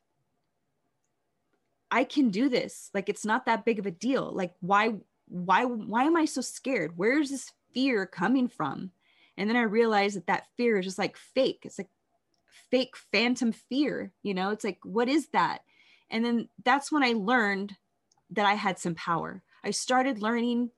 I 1.90 2.04
can 2.04 2.30
do 2.30 2.48
this. 2.48 2.90
Like 2.92 3.08
it's 3.08 3.24
not 3.24 3.46
that 3.46 3.64
big 3.64 3.78
of 3.78 3.86
a 3.86 3.90
deal. 3.90 4.30
Like 4.32 4.52
why 4.60 4.94
why 5.28 5.64
why 5.64 6.04
am 6.04 6.16
I 6.16 6.24
so 6.24 6.40
scared? 6.40 6.92
Where's 6.96 7.30
this 7.30 7.52
fear 7.72 8.06
coming 8.06 8.48
from? 8.48 8.90
And 9.36 9.48
then 9.48 9.56
I 9.56 9.62
realized 9.62 10.16
that 10.16 10.26
that 10.26 10.46
fear 10.56 10.78
is 10.78 10.86
just 10.86 10.98
like 10.98 11.16
fake. 11.16 11.60
It's 11.62 11.78
like 11.78 11.90
fake 12.70 12.96
phantom 13.12 13.52
fear, 13.52 14.12
you 14.22 14.34
know? 14.34 14.50
It's 14.50 14.64
like 14.64 14.78
what 14.82 15.08
is 15.08 15.28
that? 15.28 15.60
And 16.10 16.24
then 16.24 16.48
that's 16.64 16.92
when 16.92 17.02
I 17.02 17.12
learned 17.12 17.74
that 18.30 18.46
I 18.46 18.54
had 18.54 18.78
some 18.78 18.94
power. 18.94 19.42
I 19.62 19.70
started 19.70 20.22
learning 20.22 20.70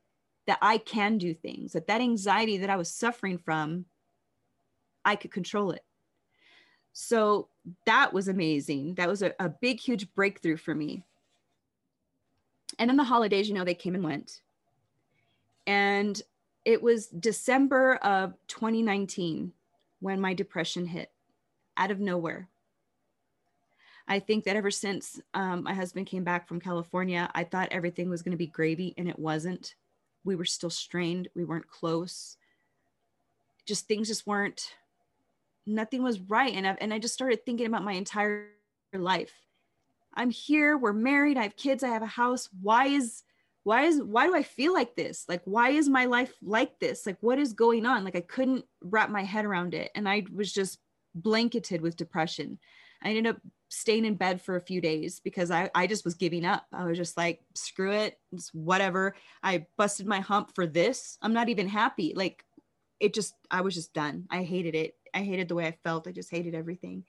that 0.47 0.59
I 0.63 0.79
can 0.79 1.19
do 1.19 1.35
things, 1.35 1.73
that 1.73 1.89
that 1.89 2.01
anxiety 2.01 2.59
that 2.59 2.71
I 2.71 2.77
was 2.77 2.93
suffering 2.93 3.39
from, 3.39 3.87
I 5.05 5.17
could 5.17 5.33
control 5.33 5.73
it. 5.73 5.85
So 6.93 7.49
that 7.85 8.13
was 8.13 8.29
amazing. 8.29 8.95
That 8.95 9.09
was 9.09 9.23
a, 9.23 9.35
a 9.39 9.49
big, 9.49 9.81
huge 9.81 10.13
breakthrough 10.15 10.57
for 10.57 10.75
me. 10.75 11.05
And 12.79 12.89
then 12.89 12.97
the 12.97 13.05
holidays, 13.05 13.49
you 13.49 13.55
know, 13.55 13.65
they 13.65 13.75
came 13.75 13.95
and 13.95 14.05
went. 14.05 14.41
And 15.67 16.21
it 16.65 16.83
was 16.83 17.09
December 17.09 17.97
of 17.97 18.35
2019 18.49 19.53
when 20.01 20.21
my 20.21 20.35
depression 20.35 20.87
hit 20.87 21.11
out 21.77 21.91
of 21.91 22.01
nowhere. 22.01 22.49
I 24.09 24.21
think 24.21 24.45
that 24.45 24.57
ever 24.57 24.71
since 24.71 25.21
um, 25.35 25.65
my 25.65 25.75
husband 25.75 26.07
came 26.07 26.23
back 26.23 26.47
from 26.47 26.61
California, 26.61 27.29
I 27.35 27.45
thought 27.45 27.69
everything 27.73 28.09
was 28.09 28.23
going 28.23 28.33
to 28.33 28.39
be 28.39 28.47
gravy, 28.47 28.95
and 28.97 29.09
it 29.09 29.19
wasn't. 29.19 29.75
We 30.25 30.37
were 30.37 30.45
still 30.45 30.71
strained. 30.71 31.29
We 31.35 31.45
weren't 31.45 31.69
close. 31.69 32.37
Just 33.65 33.89
things 33.89 34.09
just 34.09 34.27
weren't. 34.27 34.75
Nothing 35.67 36.03
was 36.05 36.21
right, 36.21 36.55
and 36.55 36.67
I, 36.67 36.77
and 36.81 36.95
I 36.95 37.01
just 37.01 37.15
started 37.15 37.45
thinking 37.45 37.67
about 37.67 37.85
my 37.85 37.93
entire 37.93 38.49
life. 38.95 39.33
I'm 40.15 40.31
here. 40.31 40.79
We're 40.79 40.93
married. 40.93 41.37
I 41.37 41.43
have 41.43 41.57
kids. 41.57 41.83
I 41.83 41.89
have 41.89 42.03
a 42.03 42.07
house. 42.07 42.49
Why 42.63 42.87
is 42.87 43.23
why 43.65 43.83
is 43.83 44.01
why 44.01 44.29
do 44.29 44.35
I 44.37 44.45
feel 44.45 44.73
like 44.73 44.95
this? 44.95 45.25
Like 45.29 45.43
why 45.45 45.71
is 45.71 45.89
my 45.89 46.05
life 46.05 46.33
like 46.41 46.79
this? 46.79 47.05
Like 47.05 47.17
what 47.21 47.41
is 47.41 47.53
going 47.53 47.85
on? 47.85 48.05
Like 48.05 48.15
I 48.15 48.21
couldn't 48.21 48.65
wrap 48.81 49.11
my 49.11 49.25
head 49.25 49.45
around 49.45 49.75
it, 49.75 49.91
and 49.97 50.09
I 50.09 50.25
was 50.33 50.53
just 50.53 50.79
blanketed 51.17 51.81
with 51.81 51.97
depression. 51.97 52.61
I 53.03 53.09
ended 53.09 53.27
up 53.27 53.41
staying 53.69 54.05
in 54.05 54.15
bed 54.15 54.41
for 54.41 54.57
a 54.57 54.61
few 54.61 54.81
days 54.81 55.21
because 55.21 55.51
I, 55.51 55.71
I 55.75 55.87
just 55.87 56.05
was 56.05 56.15
giving 56.15 56.45
up. 56.45 56.67
I 56.73 56.85
was 56.85 56.97
just 56.97 57.17
like, 57.17 57.41
screw 57.55 57.93
it, 57.93 58.19
it's 58.33 58.55
whatever. 58.55 59.15
I 59.43 59.67
busted 59.77 60.07
my 60.07 60.21
hump 60.21 60.55
for 60.55 60.67
this. 60.67 61.19
I'm 61.21 61.33
not 61.33 61.49
even 61.49 61.69
happy. 61.69 62.13
Like 62.15 62.45
it 63.01 63.13
just, 63.13 63.35
I 63.51 63.63
was 63.63 63.75
just 63.75 63.93
done. 63.93 64.27
I 64.31 64.43
hated 64.43 64.75
it. 64.75 64.95
I 65.13 65.23
hated 65.23 65.49
the 65.49 65.55
way 65.55 65.67
I 65.67 65.79
felt. 65.83 66.07
I 66.07 66.13
just 66.13 66.31
hated 66.31 66.55
everything. 66.55 67.05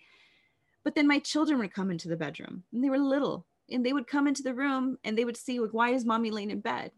But 0.84 0.96
then 0.96 1.08
my 1.08 1.20
children 1.20 1.60
would 1.60 1.74
come 1.74 1.92
into 1.92 2.08
the 2.08 2.16
bedroom 2.16 2.64
and 2.74 2.84
they 2.84 2.90
were 2.90 2.98
little 2.98 3.46
and 3.70 3.86
they 3.86 3.94
would 3.94 4.08
come 4.08 4.28
into 4.28 4.44
the 4.44 4.54
room 4.54 4.98
and 5.04 5.18
they 5.18 5.26
would 5.26 5.38
see, 5.38 5.60
like, 5.60 5.74
why 5.74 5.90
is 5.90 6.06
mommy 6.06 6.32
laying 6.32 6.52
in 6.52 6.62
bed? 6.62 6.92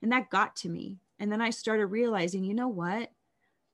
And 0.00 0.10
that 0.12 0.30
got 0.30 0.56
to 0.56 0.68
me. 0.68 0.98
And 1.18 1.30
then 1.30 1.40
I 1.40 1.50
started 1.50 1.86
realizing, 1.86 2.44
you 2.44 2.54
know 2.54 2.68
what? 2.68 3.12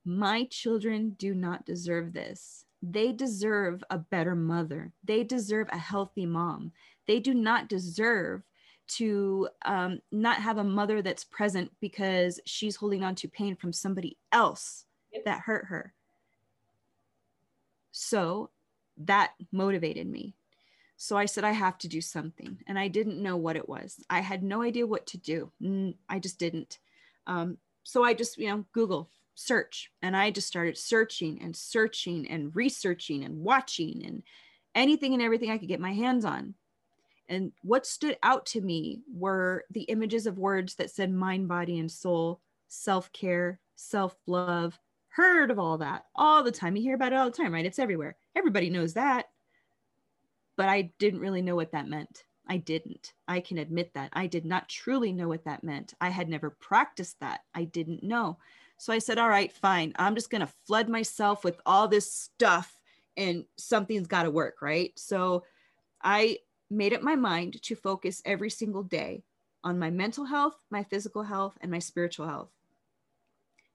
My 0.05 0.45
children 0.50 1.11
do 1.19 1.35
not 1.35 1.65
deserve 1.65 2.12
this 2.12 2.65
they 2.83 3.13
deserve 3.13 3.83
a 3.91 3.99
better 3.99 4.35
mother. 4.35 4.93
They 5.05 5.25
deserve 5.25 5.69
a 5.71 5.79
healthy 5.79 6.27
mom. 6.27 6.73
They 7.07 7.21
do 7.21 7.35
not 7.35 7.69
deserve 7.69 8.43
to 8.89 9.49
um, 9.65 10.01
not 10.11 10.41
have 10.41 10.59
a 10.59 10.65
mother 10.65 11.03
that's 11.03 11.25
present 11.25 11.71
because 11.81 12.41
she's 12.47 12.77
holding 12.77 13.05
on 13.05 13.15
to 13.17 13.29
pain 13.29 13.57
from 13.57 13.73
somebody 13.73 14.17
else 14.33 14.85
yep. 15.13 15.25
that 15.25 15.41
hurt 15.41 15.67
her. 15.67 15.93
So 17.93 18.51
that 18.99 19.33
motivated 19.53 20.07
me. 20.07 20.35
So 20.97 21.17
I 21.17 21.27
said, 21.27 21.45
I 21.45 21.53
have 21.53 21.79
to 21.79 21.89
do 21.89 22.01
something. 22.01 22.59
And 22.67 22.79
I 22.79 22.89
didn't 22.89 23.23
know 23.23 23.37
what 23.37 23.57
it 23.57 23.69
was. 23.69 24.05
I 24.11 24.21
had 24.21 24.43
no 24.43 24.63
idea 24.63 24.87
what 24.87 25.07
to 25.09 25.19
do. 25.19 25.53
I 26.09 26.19
just 26.19 26.39
didn't. 26.39 26.79
Um, 27.27 27.59
so 27.85 28.03
I 28.03 28.15
just, 28.15 28.37
you 28.39 28.49
know, 28.49 28.65
Google 28.73 29.09
search. 29.38 29.90
And 30.02 30.16
I 30.16 30.30
just 30.30 30.49
started 30.49 30.76
searching 30.76 31.40
and 31.40 31.54
searching 31.54 32.28
and 32.28 32.54
researching 32.54 33.25
and 33.25 33.38
watching 33.38 34.04
and 34.04 34.23
anything 34.75 35.14
and 35.14 35.23
everything 35.23 35.50
I 35.50 35.59
could 35.59 35.68
get 35.68 35.80
my 35.80 35.92
hands 35.92 36.25
on. 36.25 36.54
And 37.28 37.52
what 37.62 37.87
stood 37.87 38.18
out 38.23 38.47
to 38.47 38.61
me 38.61 39.02
were 39.12 39.64
the 39.71 39.83
images 39.83 40.26
of 40.26 40.38
words 40.38 40.75
that 40.76 40.90
said 40.90 41.12
mind, 41.12 41.47
body, 41.47 41.78
and 41.78 41.90
soul, 41.90 42.40
self 42.66 43.12
care, 43.12 43.61
self 43.76 44.16
love. 44.26 44.78
Heard 45.11 45.50
of 45.50 45.59
all 45.59 45.78
that 45.78 46.07
all 46.14 46.42
the 46.42 46.52
time. 46.52 46.75
You 46.76 46.83
hear 46.83 46.95
about 46.95 47.12
it 47.12 47.16
all 47.16 47.30
the 47.30 47.37
time, 47.37 47.52
right? 47.52 47.66
It's 47.66 47.78
everywhere. 47.78 48.16
Everybody 48.35 48.71
knows 48.71 48.95
that. 48.95 49.26
But 50.57 50.68
I 50.68 50.90
didn't 50.99 51.21
really 51.21 51.42
know 51.42 51.54
what 51.54 51.73
that 51.73 51.88
meant. 51.88 52.25
I 52.49 52.57
didn't. 52.57 53.12
I 53.28 53.40
can 53.40 53.59
admit 53.59 53.92
that. 53.95 54.11
I 54.14 54.26
did 54.26 54.45
not 54.45 54.68
truly 54.68 55.12
know 55.12 55.28
what 55.28 55.45
that 55.45 55.62
meant. 55.62 55.95
I 56.00 56.09
had 56.09 56.28
never 56.28 56.50
practiced 56.50 57.21
that. 57.21 57.42
I 57.54 57.64
didn't 57.64 58.02
know. 58.02 58.38
So 58.79 58.93
I 58.93 58.99
said, 58.99 59.19
all 59.19 59.29
right, 59.29 59.53
fine. 59.53 59.93
I'm 59.99 60.15
just 60.15 60.31
going 60.31 60.41
to 60.41 60.53
flood 60.67 60.89
myself 60.89 61.45
with 61.45 61.61
all 61.67 61.89
this 61.89 62.11
stuff 62.11 62.79
and 63.17 63.45
something's 63.57 64.07
got 64.07 64.23
to 64.23 64.31
work, 64.31 64.63
right? 64.63 64.93
So 64.97 65.45
I 66.03 66.39
made 66.71 66.95
up 66.95 67.03
my 67.03 67.17
mind 67.17 67.61
to 67.63 67.75
focus 67.75 68.23
every 68.25 68.51
single 68.51 68.85
day 68.85 69.25
on 69.65 69.79
my 69.79 69.91
mental 69.91 70.25
health, 70.25 70.55
my 70.71 70.85
physical 70.85 71.25
health, 71.25 71.59
and 71.61 71.71
my 71.71 71.81
spiritual 71.81 72.29
health. 72.29 72.51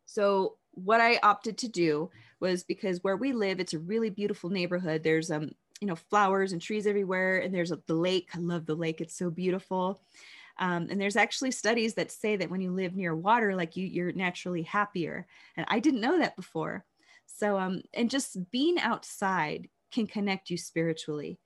So 0.06 0.56
what 0.72 1.02
I 1.02 1.20
opted 1.22 1.58
to 1.60 1.68
do 1.68 2.10
was 2.40 2.64
because 2.64 3.04
where 3.04 3.18
we 3.18 3.34
live, 3.34 3.60
it's 3.60 3.74
a 3.74 3.80
really 3.80 4.10
beautiful 4.10 4.50
neighborhood. 4.50 5.04
There's 5.04 5.30
um, 5.30 5.52
you 5.82 5.88
know, 5.88 5.96
flowers 5.96 6.54
and 6.54 6.62
trees 6.62 6.88
everywhere, 6.88 7.40
and 7.40 7.54
there's 7.54 7.72
a, 7.72 7.80
the 7.88 7.94
lake. 7.94 8.30
I 8.34 8.40
love 8.40 8.66
the 8.66 8.76
lake; 8.76 9.02
it's 9.02 9.18
so 9.18 9.30
beautiful. 9.30 10.02
Um, 10.60 10.88
and 10.90 11.00
there's 11.00 11.16
actually 11.16 11.52
studies 11.52 11.96
that 11.96 12.12
say 12.12 12.36
that 12.36 12.50
when 12.50 12.62
you 12.62 12.72
live 12.72 12.96
near 12.96 13.16
water, 13.16 13.56
like 13.56 13.76
you, 13.76 13.86
you're 13.86 14.12
naturally 14.12 14.64
happier. 14.64 15.26
And 15.58 15.66
I 15.70 15.80
didn't 15.80 16.02
know 16.02 16.20
that 16.20 16.36
before. 16.36 16.86
So, 17.26 17.58
um, 17.58 17.82
and 17.94 18.10
just 18.10 18.38
being 18.52 18.80
outside 18.80 19.70
can 19.92 20.08
connect 20.08 20.50
you 20.50 20.58
spiritually. 20.58 21.40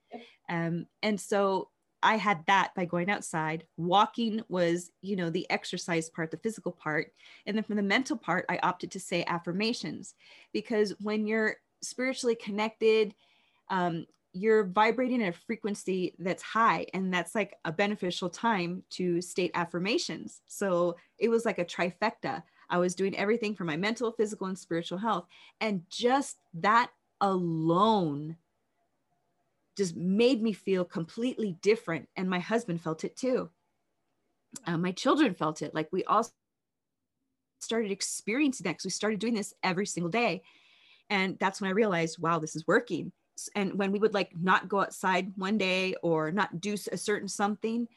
Um, 0.48 0.86
and 1.02 1.20
so 1.20 1.68
I 2.02 2.16
had 2.16 2.44
that 2.46 2.74
by 2.76 2.84
going 2.84 3.10
outside. 3.10 3.64
Walking 3.76 4.42
was, 4.48 4.90
you 5.02 5.16
know, 5.16 5.30
the 5.30 5.50
exercise 5.50 6.08
part, 6.10 6.30
the 6.30 6.36
physical 6.38 6.72
part. 6.72 7.12
And 7.46 7.56
then 7.56 7.64
from 7.64 7.76
the 7.76 7.82
mental 7.82 8.16
part, 8.16 8.44
I 8.48 8.58
opted 8.62 8.90
to 8.92 9.00
say 9.00 9.24
affirmations 9.26 10.14
because 10.52 10.94
when 11.00 11.26
you're 11.26 11.56
spiritually 11.82 12.36
connected, 12.36 13.14
um, 13.68 14.06
you're 14.32 14.64
vibrating 14.64 15.22
at 15.22 15.34
a 15.34 15.38
frequency 15.46 16.14
that's 16.18 16.42
high 16.42 16.86
and 16.94 17.12
that's 17.12 17.34
like 17.34 17.56
a 17.64 17.72
beneficial 17.72 18.28
time 18.28 18.82
to 18.90 19.20
state 19.22 19.50
affirmations 19.54 20.42
so 20.46 20.96
it 21.18 21.28
was 21.28 21.44
like 21.44 21.58
a 21.58 21.64
trifecta 21.64 22.42
i 22.70 22.78
was 22.78 22.94
doing 22.94 23.16
everything 23.16 23.54
for 23.54 23.64
my 23.64 23.76
mental 23.76 24.12
physical 24.12 24.46
and 24.46 24.58
spiritual 24.58 24.98
health 24.98 25.26
and 25.60 25.82
just 25.88 26.38
that 26.54 26.90
alone 27.20 28.36
just 29.78 29.96
made 29.96 30.42
me 30.42 30.52
feel 30.52 30.84
completely 30.84 31.56
different. 31.62 32.08
And 32.16 32.28
my 32.28 32.40
husband 32.40 32.82
felt 32.82 33.04
it 33.04 33.16
too. 33.16 33.48
Uh, 34.66 34.76
my 34.76 34.90
children 34.90 35.34
felt 35.34 35.62
it. 35.62 35.72
Like 35.72 35.88
we 35.92 36.02
all 36.04 36.28
started 37.60 37.92
experiencing 37.92 38.64
that 38.64 38.70
because 38.70 38.86
we 38.86 38.90
started 38.90 39.20
doing 39.20 39.34
this 39.34 39.54
every 39.62 39.86
single 39.86 40.10
day. 40.10 40.42
And 41.10 41.38
that's 41.38 41.60
when 41.60 41.68
I 41.70 41.74
realized, 41.74 42.20
wow, 42.20 42.40
this 42.40 42.56
is 42.56 42.66
working. 42.66 43.12
And 43.54 43.78
when 43.78 43.92
we 43.92 43.98
would 43.98 44.14
like 44.14 44.32
not 44.36 44.68
go 44.68 44.80
outside 44.80 45.32
one 45.36 45.58
day 45.58 45.94
or 46.02 46.30
not 46.30 46.60
do 46.60 46.76
a 46.90 46.96
certain 46.96 47.28
something, 47.28 47.88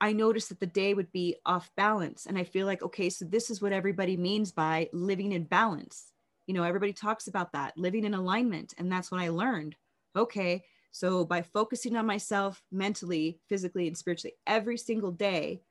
I 0.00 0.12
noticed 0.12 0.48
that 0.48 0.60
the 0.60 0.66
day 0.66 0.94
would 0.94 1.12
be 1.12 1.36
off 1.46 1.70
balance. 1.76 2.26
And 2.26 2.36
I 2.36 2.44
feel 2.44 2.66
like, 2.66 2.82
okay, 2.82 3.08
so 3.08 3.24
this 3.24 3.50
is 3.50 3.62
what 3.62 3.72
everybody 3.72 4.16
means 4.16 4.50
by 4.50 4.88
living 4.92 5.32
in 5.32 5.44
balance. 5.44 6.12
You 6.46 6.54
know, 6.54 6.64
everybody 6.64 6.92
talks 6.92 7.28
about 7.28 7.52
that, 7.52 7.78
living 7.78 8.04
in 8.04 8.14
alignment. 8.14 8.74
And 8.78 8.90
that's 8.90 9.10
when 9.10 9.20
I 9.20 9.28
learned, 9.28 9.76
okay, 10.16 10.64
so 10.90 11.24
by 11.24 11.42
focusing 11.42 11.96
on 11.96 12.04
myself 12.04 12.62
mentally, 12.70 13.38
physically, 13.48 13.86
and 13.86 13.96
spiritually 13.96 14.34
every 14.46 14.76
single 14.76 15.12
day, 15.12 15.62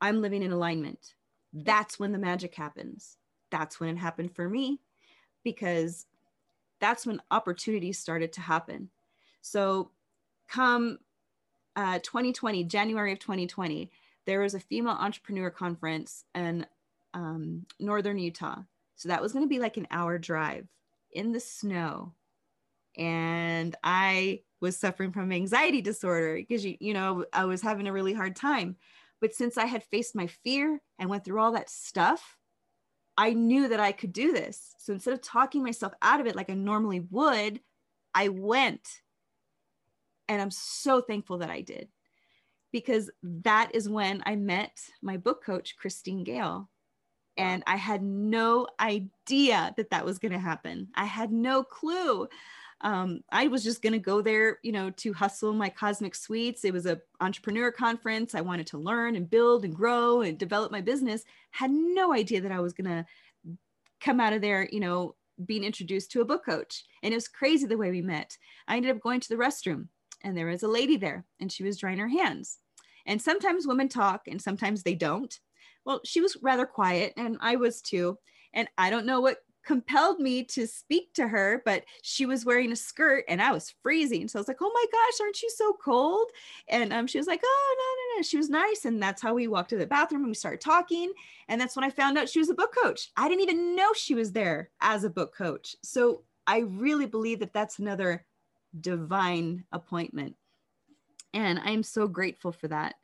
I'm 0.00 0.22
living 0.22 0.42
in 0.42 0.52
alignment. 0.52 1.14
That's 1.52 1.98
when 1.98 2.12
the 2.12 2.18
magic 2.18 2.54
happens. 2.54 3.16
That's 3.50 3.80
when 3.80 3.88
it 3.90 3.98
happened 3.98 4.34
for 4.34 4.48
me 4.48 4.80
because 5.42 6.06
that's 6.80 7.06
when 7.06 7.22
opportunities 7.30 7.98
started 7.98 8.32
to 8.34 8.40
happen. 8.40 8.90
So 9.42 9.90
come 10.48 10.98
uh, 11.76 11.98
2020, 12.00 12.64
January 12.64 13.12
of 13.12 13.18
2020, 13.18 13.90
there 14.26 14.40
was 14.40 14.54
a 14.54 14.60
female 14.60 14.96
entrepreneur 14.98 15.50
conference 15.50 16.24
in 16.34 16.66
um, 17.14 17.66
Northern 17.78 18.18
Utah. 18.18 18.62
So 18.96 19.08
that 19.08 19.22
was 19.22 19.32
going 19.32 19.44
to 19.44 19.48
be 19.48 19.58
like 19.58 19.76
an 19.76 19.88
hour 19.90 20.18
drive 20.18 20.66
in 21.12 21.32
the 21.32 21.40
snow. 21.40 22.12
And 22.96 23.74
I 23.82 24.40
was 24.60 24.76
suffering 24.76 25.12
from 25.12 25.32
anxiety 25.32 25.80
disorder 25.80 26.34
because 26.36 26.64
you 26.64 26.76
you 26.80 26.92
know 26.92 27.24
I 27.32 27.44
was 27.46 27.62
having 27.62 27.86
a 27.86 27.92
really 27.92 28.12
hard 28.12 28.36
time. 28.36 28.76
But 29.20 29.34
since 29.34 29.56
I 29.56 29.66
had 29.66 29.84
faced 29.84 30.14
my 30.14 30.26
fear 30.26 30.80
and 30.98 31.08
went 31.08 31.24
through 31.24 31.40
all 31.40 31.52
that 31.52 31.70
stuff, 31.70 32.36
I 33.20 33.34
knew 33.34 33.68
that 33.68 33.80
I 33.80 33.92
could 33.92 34.14
do 34.14 34.32
this. 34.32 34.74
So 34.78 34.94
instead 34.94 35.12
of 35.12 35.20
talking 35.20 35.62
myself 35.62 35.92
out 36.00 36.20
of 36.20 36.26
it 36.26 36.34
like 36.34 36.48
I 36.48 36.54
normally 36.54 37.00
would, 37.00 37.60
I 38.14 38.28
went. 38.28 38.88
And 40.26 40.40
I'm 40.40 40.50
so 40.50 41.02
thankful 41.02 41.36
that 41.38 41.50
I 41.50 41.60
did 41.60 41.88
because 42.72 43.10
that 43.22 43.74
is 43.74 43.90
when 43.90 44.22
I 44.24 44.36
met 44.36 44.80
my 45.02 45.18
book 45.18 45.44
coach, 45.44 45.76
Christine 45.76 46.24
Gale. 46.24 46.70
And 47.36 47.62
I 47.66 47.76
had 47.76 48.02
no 48.02 48.68
idea 48.80 49.74
that 49.76 49.90
that 49.90 50.06
was 50.06 50.18
going 50.18 50.32
to 50.32 50.38
happen. 50.38 50.88
I 50.94 51.04
had 51.04 51.30
no 51.30 51.62
clue 51.62 52.26
um, 52.82 53.20
I 53.30 53.48
was 53.48 53.62
just 53.62 53.82
going 53.82 53.92
to 53.92 53.98
go 53.98 54.22
there, 54.22 54.58
you 54.62 54.72
know, 54.72 54.90
to 54.90 55.12
hustle 55.12 55.52
my 55.52 55.68
cosmic 55.68 56.14
sweets. 56.14 56.64
It 56.64 56.72
was 56.72 56.86
a 56.86 57.00
entrepreneur 57.20 57.70
conference. 57.70 58.34
I 58.34 58.40
wanted 58.40 58.66
to 58.68 58.78
learn 58.78 59.16
and 59.16 59.28
build 59.28 59.64
and 59.64 59.74
grow 59.74 60.22
and 60.22 60.38
develop 60.38 60.72
my 60.72 60.80
business. 60.80 61.24
Had 61.50 61.70
no 61.70 62.12
idea 62.14 62.40
that 62.40 62.52
I 62.52 62.60
was 62.60 62.72
going 62.72 62.88
to 62.88 63.06
come 64.00 64.18
out 64.18 64.32
of 64.32 64.40
there, 64.40 64.66
you 64.72 64.80
know, 64.80 65.14
being 65.44 65.64
introduced 65.64 66.10
to 66.12 66.22
a 66.22 66.24
book 66.24 66.44
coach. 66.44 66.84
And 67.02 67.12
it 67.12 67.16
was 67.16 67.28
crazy 67.28 67.66
the 67.66 67.76
way 67.76 67.90
we 67.90 68.02
met. 68.02 68.36
I 68.66 68.76
ended 68.76 68.90
up 68.90 69.02
going 69.02 69.20
to 69.20 69.28
the 69.28 69.36
restroom 69.36 69.88
and 70.22 70.36
there 70.36 70.46
was 70.46 70.62
a 70.62 70.68
lady 70.68 70.96
there 70.96 71.24
and 71.38 71.50
she 71.50 71.62
was 71.62 71.78
drying 71.78 71.98
her 71.98 72.08
hands. 72.08 72.58
And 73.06 73.20
sometimes 73.20 73.66
women 73.66 73.88
talk 73.88 74.22
and 74.26 74.40
sometimes 74.40 74.82
they 74.82 74.94
don't. 74.94 75.38
Well, 75.84 76.00
she 76.04 76.20
was 76.20 76.36
rather 76.42 76.66
quiet 76.66 77.14
and 77.16 77.38
I 77.40 77.56
was 77.56 77.80
too. 77.80 78.18
And 78.52 78.68
I 78.76 78.90
don't 78.90 79.06
know 79.06 79.20
what 79.20 79.38
compelled 79.70 80.18
me 80.18 80.42
to 80.42 80.66
speak 80.66 81.14
to 81.14 81.28
her, 81.28 81.62
but 81.64 81.84
she 82.02 82.26
was 82.26 82.44
wearing 82.44 82.72
a 82.72 82.76
skirt 82.76 83.24
and 83.28 83.40
I 83.40 83.52
was 83.52 83.72
freezing. 83.84 84.26
So 84.26 84.36
I 84.36 84.40
was 84.40 84.48
like, 84.48 84.60
oh 84.60 84.72
my 84.74 84.84
gosh, 84.90 85.20
aren't 85.20 85.40
you 85.40 85.48
so 85.48 85.74
cold? 85.74 86.26
And 86.66 86.92
um, 86.92 87.06
she 87.06 87.18
was 87.18 87.28
like, 87.28 87.40
oh, 87.44 87.76
no, 87.78 87.84
no, 87.84 88.18
no. 88.18 88.22
She 88.24 88.36
was 88.36 88.50
nice. 88.50 88.84
And 88.84 89.00
that's 89.00 89.22
how 89.22 89.32
we 89.32 89.46
walked 89.46 89.70
to 89.70 89.76
the 89.76 89.86
bathroom 89.86 90.22
and 90.22 90.30
we 90.30 90.34
started 90.34 90.60
talking. 90.60 91.12
And 91.48 91.60
that's 91.60 91.76
when 91.76 91.84
I 91.84 91.90
found 91.90 92.18
out 92.18 92.28
she 92.28 92.40
was 92.40 92.50
a 92.50 92.54
book 92.54 92.74
coach. 92.82 93.12
I 93.16 93.28
didn't 93.28 93.44
even 93.44 93.76
know 93.76 93.92
she 93.94 94.16
was 94.16 94.32
there 94.32 94.70
as 94.80 95.04
a 95.04 95.10
book 95.10 95.36
coach. 95.36 95.76
So 95.84 96.24
I 96.48 96.64
really 96.66 97.06
believe 97.06 97.38
that 97.38 97.52
that's 97.52 97.78
another 97.78 98.26
divine 98.80 99.62
appointment. 99.70 100.34
And 101.32 101.60
I'm 101.60 101.84
so 101.84 102.08
grateful 102.08 102.50
for 102.50 102.66
that. 102.66 102.96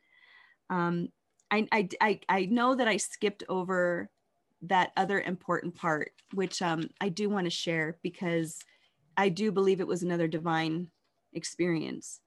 Um, 0.69 1.13
I, 1.49 1.65
I, 1.71 1.89
I, 2.01 2.19
I 2.27 2.45
know 2.47 2.75
that 2.75 2.89
I 2.89 2.97
skipped 2.97 3.45
over 3.47 4.09
that 4.63 4.91
other 4.97 5.21
important 5.21 5.75
part, 5.75 6.11
which 6.33 6.61
um, 6.61 6.89
I 6.99 7.09
do 7.09 7.29
want 7.29 7.45
to 7.45 7.51
share 7.51 7.97
because 8.01 8.59
I 9.15 9.29
do 9.29 9.51
believe 9.51 9.79
it 9.79 9.87
was 9.87 10.03
another 10.03 10.27
divine 10.27 10.87
experience. 11.33 12.19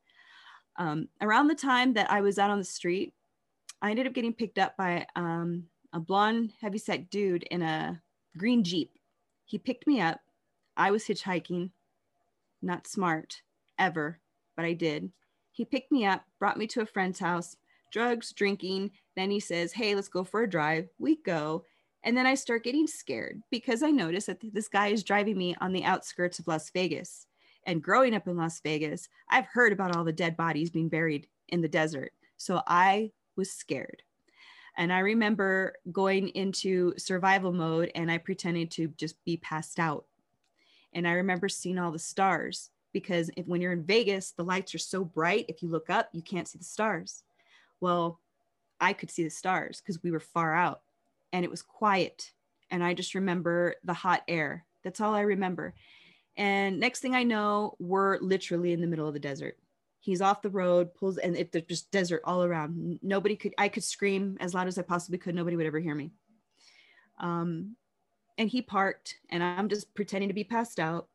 Um, 0.76 1.08
around 1.20 1.48
the 1.48 1.54
time 1.54 1.94
that 1.94 2.10
I 2.10 2.20
was 2.20 2.38
out 2.38 2.50
on 2.50 2.58
the 2.58 2.64
street, 2.64 3.12
I 3.82 3.90
ended 3.90 4.06
up 4.06 4.12
getting 4.12 4.32
picked 4.32 4.58
up 4.58 4.76
by 4.76 5.06
um, 5.16 5.64
a 5.92 6.00
blonde, 6.00 6.52
heavyset 6.60 7.10
dude 7.10 7.44
in 7.44 7.62
a 7.62 8.00
green 8.36 8.62
Jeep. 8.62 8.92
He 9.44 9.58
picked 9.58 9.86
me 9.86 10.00
up. 10.00 10.20
I 10.76 10.90
was 10.90 11.04
hitchhiking, 11.04 11.70
not 12.62 12.86
smart 12.86 13.42
ever, 13.78 14.20
but 14.56 14.64
I 14.64 14.72
did. 14.72 15.10
He 15.52 15.64
picked 15.64 15.90
me 15.90 16.06
up, 16.06 16.24
brought 16.38 16.56
me 16.56 16.66
to 16.68 16.82
a 16.82 16.86
friend's 16.86 17.18
house, 17.18 17.56
drugs, 17.90 18.32
drinking. 18.32 18.92
Then 19.16 19.30
he 19.30 19.40
says, 19.40 19.72
Hey, 19.72 19.94
let's 19.94 20.08
go 20.08 20.24
for 20.24 20.42
a 20.42 20.50
drive. 20.50 20.88
We 20.98 21.16
go. 21.16 21.64
And 22.02 22.16
then 22.16 22.26
I 22.26 22.34
start 22.34 22.64
getting 22.64 22.86
scared 22.86 23.42
because 23.50 23.82
I 23.82 23.90
notice 23.90 24.26
that 24.26 24.38
this 24.54 24.68
guy 24.68 24.88
is 24.88 25.04
driving 25.04 25.36
me 25.36 25.54
on 25.60 25.72
the 25.72 25.84
outskirts 25.84 26.38
of 26.38 26.48
Las 26.48 26.70
Vegas. 26.70 27.26
And 27.66 27.82
growing 27.82 28.14
up 28.14 28.26
in 28.26 28.36
Las 28.36 28.60
Vegas, 28.60 29.08
I've 29.28 29.46
heard 29.46 29.72
about 29.72 29.94
all 29.94 30.04
the 30.04 30.12
dead 30.12 30.36
bodies 30.36 30.70
being 30.70 30.88
buried 30.88 31.26
in 31.48 31.60
the 31.60 31.68
desert. 31.68 32.12
So 32.38 32.62
I 32.66 33.10
was 33.36 33.52
scared. 33.52 34.02
And 34.78 34.90
I 34.92 35.00
remember 35.00 35.74
going 35.92 36.28
into 36.28 36.94
survival 36.96 37.52
mode 37.52 37.90
and 37.94 38.10
I 38.10 38.16
pretended 38.16 38.70
to 38.72 38.88
just 38.96 39.22
be 39.24 39.36
passed 39.36 39.78
out. 39.78 40.06
And 40.94 41.06
I 41.06 41.12
remember 41.12 41.50
seeing 41.50 41.78
all 41.78 41.92
the 41.92 41.98
stars 41.98 42.70
because 42.92 43.30
if, 43.36 43.46
when 43.46 43.60
you're 43.60 43.72
in 43.72 43.84
Vegas, 43.84 44.30
the 44.30 44.42
lights 44.42 44.74
are 44.74 44.78
so 44.78 45.04
bright. 45.04 45.44
If 45.48 45.62
you 45.62 45.68
look 45.68 45.90
up, 45.90 46.08
you 46.12 46.22
can't 46.22 46.48
see 46.48 46.58
the 46.58 46.64
stars. 46.64 47.24
Well, 47.80 48.20
I 48.80 48.94
could 48.94 49.10
see 49.10 49.22
the 49.22 49.30
stars 49.30 49.80
because 49.80 50.02
we 50.02 50.10
were 50.10 50.20
far 50.20 50.54
out 50.54 50.80
and 51.32 51.44
it 51.44 51.50
was 51.50 51.62
quiet. 51.62 52.32
And 52.70 52.84
I 52.84 52.94
just 52.94 53.14
remember 53.14 53.74
the 53.84 53.94
hot 53.94 54.22
air. 54.28 54.64
That's 54.84 55.00
all 55.00 55.14
I 55.14 55.20
remember. 55.20 55.74
And 56.36 56.80
next 56.80 57.00
thing 57.00 57.14
I 57.14 57.24
know, 57.24 57.74
we're 57.78 58.18
literally 58.18 58.72
in 58.72 58.80
the 58.80 58.86
middle 58.86 59.06
of 59.06 59.14
the 59.14 59.20
desert. 59.20 59.58
He's 59.98 60.22
off 60.22 60.40
the 60.40 60.48
road, 60.48 60.94
pulls, 60.94 61.18
and 61.18 61.36
it, 61.36 61.52
there's 61.52 61.64
just 61.64 61.90
desert 61.90 62.22
all 62.24 62.42
around. 62.42 63.00
Nobody 63.02 63.36
could, 63.36 63.52
I 63.58 63.68
could 63.68 63.84
scream 63.84 64.38
as 64.40 64.54
loud 64.54 64.66
as 64.66 64.78
I 64.78 64.82
possibly 64.82 65.18
could. 65.18 65.34
Nobody 65.34 65.56
would 65.56 65.66
ever 65.66 65.78
hear 65.78 65.94
me. 65.94 66.12
Um, 67.18 67.76
and 68.38 68.48
he 68.48 68.62
parked, 68.62 69.18
and 69.28 69.42
I'm 69.42 69.68
just 69.68 69.94
pretending 69.94 70.28
to 70.28 70.34
be 70.34 70.44
passed 70.44 70.80
out. 70.80 71.08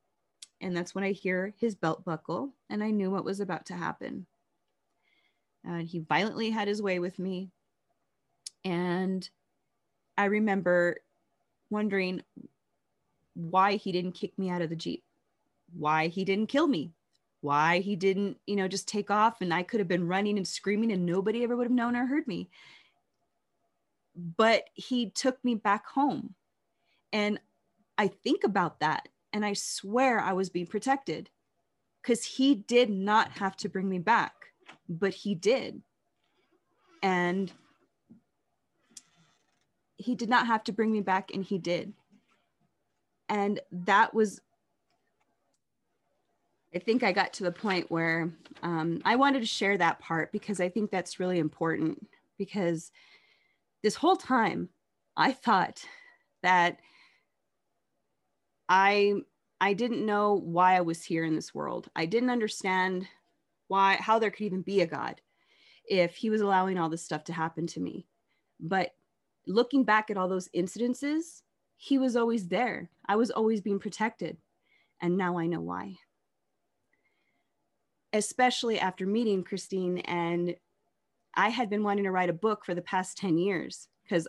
And 0.62 0.78
that's 0.78 0.94
when 0.94 1.04
I 1.04 1.12
hear 1.12 1.54
his 1.58 1.74
belt 1.74 2.06
buckle, 2.06 2.54
and 2.70 2.84
I 2.84 2.92
knew 2.92 3.10
what 3.10 3.26
was 3.26 3.40
about 3.40 3.66
to 3.68 3.74
happen. 3.74 4.28
And 5.64 5.88
he 5.88 6.00
violently 6.00 6.52
had 6.52 6.68
his 6.68 6.82
way 6.82 7.00
with 7.00 7.18
me. 7.18 7.50
And 8.64 9.28
I 10.18 10.26
remember 10.26 10.98
wondering 11.70 12.22
why 13.34 13.76
he 13.76 13.92
didn't 13.92 14.14
kick 14.14 14.38
me 14.38 14.50
out 14.50 14.62
of 14.62 14.70
the 14.70 14.76
Jeep, 14.76 15.04
why 15.78 16.08
he 16.08 16.24
didn't 16.24 16.48
kill 16.48 16.68
me, 16.68 16.92
why 17.42 17.80
he 17.80 17.96
didn't, 17.96 18.38
you 18.48 18.56
know, 18.56 18.68
just 18.68 18.88
take 18.88 19.12
off 19.12 19.42
and 19.42 19.54
I 19.54 19.64
could 19.64 19.80
have 19.80 19.88
been 19.88 20.08
running 20.08 20.38
and 20.38 20.48
screaming 20.48 20.92
and 20.92 21.06
nobody 21.06 21.44
ever 21.44 21.56
would 21.56 21.66
have 21.66 21.72
known 21.72 21.96
or 21.96 22.06
heard 22.06 22.28
me. 22.28 22.50
But 24.38 24.64
he 24.74 25.10
took 25.10 25.44
me 25.44 25.56
back 25.56 25.86
home. 25.88 26.36
And 27.12 27.40
I 27.98 28.08
think 28.08 28.44
about 28.44 28.80
that 28.80 29.10
and 29.34 29.46
I 29.46 29.54
swear 29.54 30.20
I 30.20 30.34
was 30.34 30.50
being 30.50 30.68
protected 30.68 31.30
because 32.02 32.24
he 32.24 32.56
did 32.56 32.90
not 32.90 33.32
have 33.32 33.58
to 33.58 33.70
bring 33.70 33.90
me 33.90 34.00
back, 34.00 34.34
but 34.88 35.14
he 35.14 35.36
did. 35.36 35.82
And 37.04 37.52
he 39.98 40.16
did 40.16 40.30
not 40.30 40.48
have 40.48 40.64
to 40.66 40.72
bring 40.72 40.92
me 40.92 41.02
back 41.02 41.32
and 41.34 41.44
he 41.44 41.58
did. 41.58 41.94
And 43.30 43.60
that 43.72 44.14
was 44.14 44.42
i 46.76 46.80
think 46.80 47.04
i 47.04 47.12
got 47.12 47.32
to 47.34 47.44
the 47.44 47.52
point 47.52 47.90
where 47.90 48.30
um, 48.62 49.02
i 49.06 49.16
wanted 49.16 49.40
to 49.40 49.46
share 49.46 49.78
that 49.78 50.00
part 50.00 50.32
because 50.32 50.60
i 50.60 50.68
think 50.68 50.92
that's 50.92 51.20
really 51.20 51.40
important 51.40 52.06
because 52.38 52.92
this 53.82 53.96
whole 53.96 54.18
time 54.18 54.70
i 55.16 55.32
thought 55.32 55.86
that 56.44 56.78
i 58.68 59.14
i 59.62 59.74
didn't 59.74 60.06
know 60.06 60.34
why 60.34 60.76
i 60.76 60.82
was 60.82 61.04
here 61.04 61.24
in 61.24 61.36
this 61.36 61.56
world. 61.56 61.90
I 61.96 62.06
didn't 62.06 62.30
understand 62.30 63.08
why 63.68 63.96
how 63.96 64.20
there 64.20 64.32
could 64.32 64.46
even 64.46 64.62
be 64.62 64.82
a 64.82 64.88
god 64.88 65.22
if 65.88 66.16
he 66.16 66.30
was 66.30 66.42
allowing 66.42 66.78
all 66.78 66.90
this 66.90 67.04
stuff 67.04 67.24
to 67.26 67.34
happen 67.34 67.68
to 67.68 67.80
me. 67.80 68.06
But 68.60 68.92
looking 69.48 69.84
back 69.84 70.10
at 70.10 70.18
all 70.18 70.28
those 70.28 70.50
incidences 70.50 71.42
he 71.78 71.98
was 71.98 72.16
always 72.16 72.48
there. 72.48 72.90
I 73.06 73.16
was 73.16 73.32
always 73.32 73.62
being 73.62 73.80
protected. 73.80 74.38
And 75.02 75.18
now 75.18 75.38
I 75.38 75.48
know 75.48 75.62
why. 75.62 75.98
Especially 78.14 78.80
after 78.80 79.06
meeting 79.06 79.44
Christine, 79.44 80.00
and 80.00 80.56
I 81.36 81.50
had 81.50 81.70
been 81.70 81.84
wanting 81.84 82.06
to 82.06 82.12
write 82.12 82.30
a 82.30 82.34
book 82.34 82.64
for 82.64 82.74
the 82.74 82.82
past 82.82 83.18
10 83.18 83.38
years 83.38 83.90
because 84.04 84.28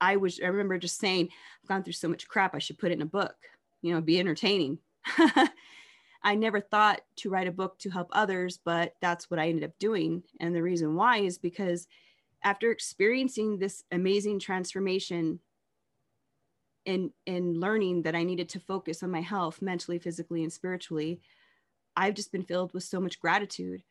I 0.00 0.16
was, 0.16 0.40
I 0.40 0.46
remember 0.46 0.78
just 0.78 0.98
saying, 0.98 1.28
I've 1.62 1.68
gone 1.68 1.82
through 1.82 1.94
so 1.94 2.08
much 2.08 2.28
crap, 2.28 2.54
I 2.54 2.60
should 2.60 2.78
put 2.78 2.92
it 2.92 2.94
in 2.94 3.02
a 3.02 3.06
book, 3.06 3.34
you 3.82 3.92
know, 3.92 4.00
be 4.00 4.20
entertaining. 4.20 4.78
I 6.22 6.34
never 6.34 6.60
thought 6.60 7.00
to 7.16 7.30
write 7.30 7.48
a 7.48 7.52
book 7.52 7.78
to 7.80 7.90
help 7.90 8.08
others, 8.12 8.60
but 8.64 8.94
that's 9.00 9.30
what 9.30 9.40
I 9.40 9.48
ended 9.48 9.64
up 9.64 9.78
doing. 9.78 10.22
And 10.40 10.54
the 10.54 10.62
reason 10.62 10.94
why 10.94 11.18
is 11.18 11.38
because 11.38 11.88
after 12.42 12.70
experiencing 12.70 13.58
this 13.58 13.82
amazing 13.90 14.38
transformation 14.38 15.40
and 16.86 17.10
in 17.26 17.58
learning 17.58 18.02
that 18.02 18.14
I 18.14 18.22
needed 18.22 18.48
to 18.50 18.60
focus 18.60 19.02
on 19.02 19.10
my 19.10 19.20
health 19.20 19.60
mentally, 19.60 19.98
physically, 19.98 20.44
and 20.44 20.52
spiritually, 20.52 21.20
I've 21.96 22.14
just 22.14 22.30
been 22.30 22.44
filled 22.44 22.72
with 22.72 22.84
so 22.84 23.00
much 23.00 23.18
gratitude 23.18 23.82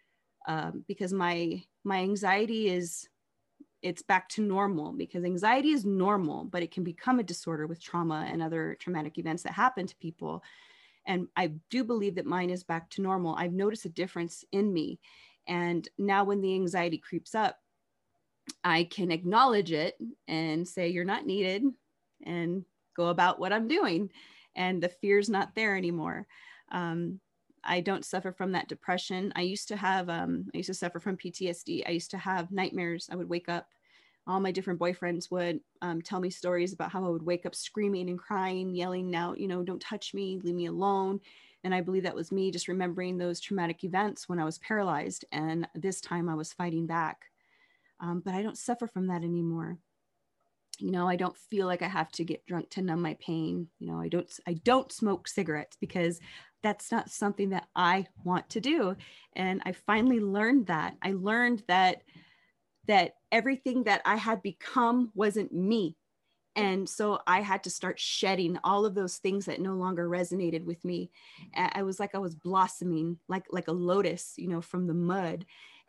um, 0.48 0.86
because 0.88 1.12
my 1.12 1.64
my 1.84 1.98
anxiety 1.98 2.70
is 2.70 3.10
it's 3.82 4.02
back 4.02 4.30
to 4.30 4.42
normal 4.42 4.94
because 4.94 5.24
anxiety 5.24 5.70
is 5.70 5.86
normal, 5.86 6.46
but 6.46 6.64
it 6.64 6.72
can 6.72 6.84
become 6.84 7.20
a 7.20 7.24
disorder 7.24 7.68
with 7.68 7.84
trauma 7.84 8.28
and 8.32 8.42
other 8.42 8.76
traumatic 8.80 9.20
events 9.20 9.44
that 9.44 9.54
happen 9.54 9.86
to 9.86 9.96
people. 9.98 10.42
And 11.06 11.28
I 11.36 11.52
do 11.70 11.84
believe 11.84 12.16
that 12.16 12.26
mine 12.26 12.50
is 12.50 12.64
back 12.64 12.90
to 12.92 13.02
normal. 13.02 13.36
I've 13.36 13.54
noticed 13.54 13.86
a 13.86 13.90
difference 13.90 14.44
in 14.52 14.74
me. 14.74 15.00
And 15.48 15.88
now 16.00 16.24
when 16.24 16.42
the 16.42 16.56
anxiety 16.56 16.98
creeps 16.98 17.36
up, 17.36 17.60
I 18.64 18.86
can 18.86 19.12
acknowledge 19.12 19.72
it 19.72 19.98
and 20.28 20.68
say, 20.68 20.90
You're 20.90 21.06
not 21.06 21.26
needed. 21.26 21.64
And 22.24 22.66
go 22.96 23.08
about 23.08 23.40
what 23.40 23.54
I'm 23.54 23.68
doing. 23.68 24.10
And 24.56 24.82
the 24.82 24.90
fear's 24.90 25.30
not 25.30 25.54
there 25.54 25.76
anymore. 25.76 26.28
Um, 26.72 27.20
I 27.64 27.82
don't 27.82 28.06
suffer 28.06 28.32
from 28.32 28.52
that 28.54 28.68
depression. 28.68 29.34
I 29.36 29.42
used 29.42 29.68
to 29.70 29.76
have, 29.76 30.10
um, 30.10 30.46
I 30.54 30.58
used 30.58 30.68
to 30.68 30.74
suffer 30.74 31.00
from 31.00 31.18
PTSD. 31.18 31.84
I 31.88 31.92
used 31.92 32.12
to 32.12 32.18
have 32.18 32.52
nightmares. 32.52 33.10
I 33.12 33.16
would 33.16 33.30
wake 33.30 33.50
up. 33.50 33.68
All 34.28 34.40
my 34.40 34.52
different 34.52 34.80
boyfriends 34.80 35.30
would 35.30 35.60
um, 35.82 36.02
tell 36.02 36.20
me 36.20 36.30
stories 36.30 36.74
about 36.74 36.92
how 36.92 37.06
I 37.06 37.10
would 37.10 37.24
wake 37.24 37.46
up 37.46 37.54
screaming 37.54 38.10
and 38.10 38.18
crying, 38.18 38.74
yelling 38.74 39.16
out, 39.16 39.40
you 39.40 39.48
know, 39.48 39.62
don't 39.62 39.82
touch 39.82 40.14
me, 40.14 40.40
leave 40.44 40.56
me 40.56 40.66
alone. 40.66 41.20
And 41.64 41.76
I 41.76 41.82
believe 41.82 42.04
that 42.04 42.16
was 42.16 42.32
me 42.32 42.50
just 42.52 42.68
remembering 42.68 43.18
those 43.18 43.40
traumatic 43.40 43.84
events 43.84 44.30
when 44.30 44.40
I 44.40 44.46
was 44.46 44.58
paralyzed. 44.60 45.26
And 45.32 45.68
this 45.76 46.02
time 46.02 46.30
I 46.30 46.36
was 46.36 46.54
fighting 46.54 46.88
back. 46.88 47.26
Um, 48.00 48.22
but 48.24 48.34
I 48.34 48.42
don't 48.42 48.58
suffer 48.58 48.88
from 48.88 49.08
that 49.08 49.24
anymore. 49.24 49.78
You 50.80 50.92
know 50.92 51.08
i 51.08 51.16
don't 51.16 51.38
feel 51.38 51.68
like 51.68 51.82
i 51.82 51.88
have 51.88 52.12
to 52.14 52.26
get 52.26 52.46
drunk 52.46 52.70
to 52.72 52.82
numb 52.82 53.02
my 53.02 53.16
pain. 53.20 53.68
You 53.80 53.88
know 53.88 54.00
i 54.00 54.10
don't 54.10 54.32
i 54.48 54.54
don't 54.54 54.92
smoke 54.92 55.28
cigarettes 55.28 55.78
because 55.80 56.20
that's 56.64 56.92
not 56.92 57.10
something 57.10 57.52
that 57.52 57.68
i 57.76 58.06
want 58.24 58.50
to 58.50 58.60
do. 58.60 58.96
And 59.36 59.62
i 59.66 59.72
finally 59.72 60.20
learned 60.20 60.68
that. 60.68 60.96
I 61.02 61.14
learned 61.14 61.64
that 61.68 62.02
that 62.88 63.16
everything 63.32 63.84
that 63.86 64.02
i 64.06 64.16
had 64.16 64.42
become 64.42 65.12
wasn't 65.16 65.54
me. 65.54 65.96
And 66.58 66.90
so 66.90 67.20
i 67.26 67.40
had 67.40 67.64
to 67.64 67.70
start 67.70 68.00
shedding 68.00 68.58
all 68.64 68.86
of 68.86 68.96
those 68.96 69.18
things 69.18 69.46
that 69.46 69.62
no 69.62 69.76
longer 69.76 70.10
resonated 70.10 70.66
with 70.66 70.84
me. 70.84 71.10
I 71.56 71.84
was 71.84 72.02
like 72.02 72.16
i 72.16 72.20
was 72.20 72.36
blossoming 72.36 73.18
like 73.30 73.46
like 73.50 73.70
a 73.70 73.74
lotus 73.74 74.34
you 74.36 74.50
know 74.50 74.62
from 74.62 74.88
the 74.88 74.94
mud 74.94 75.46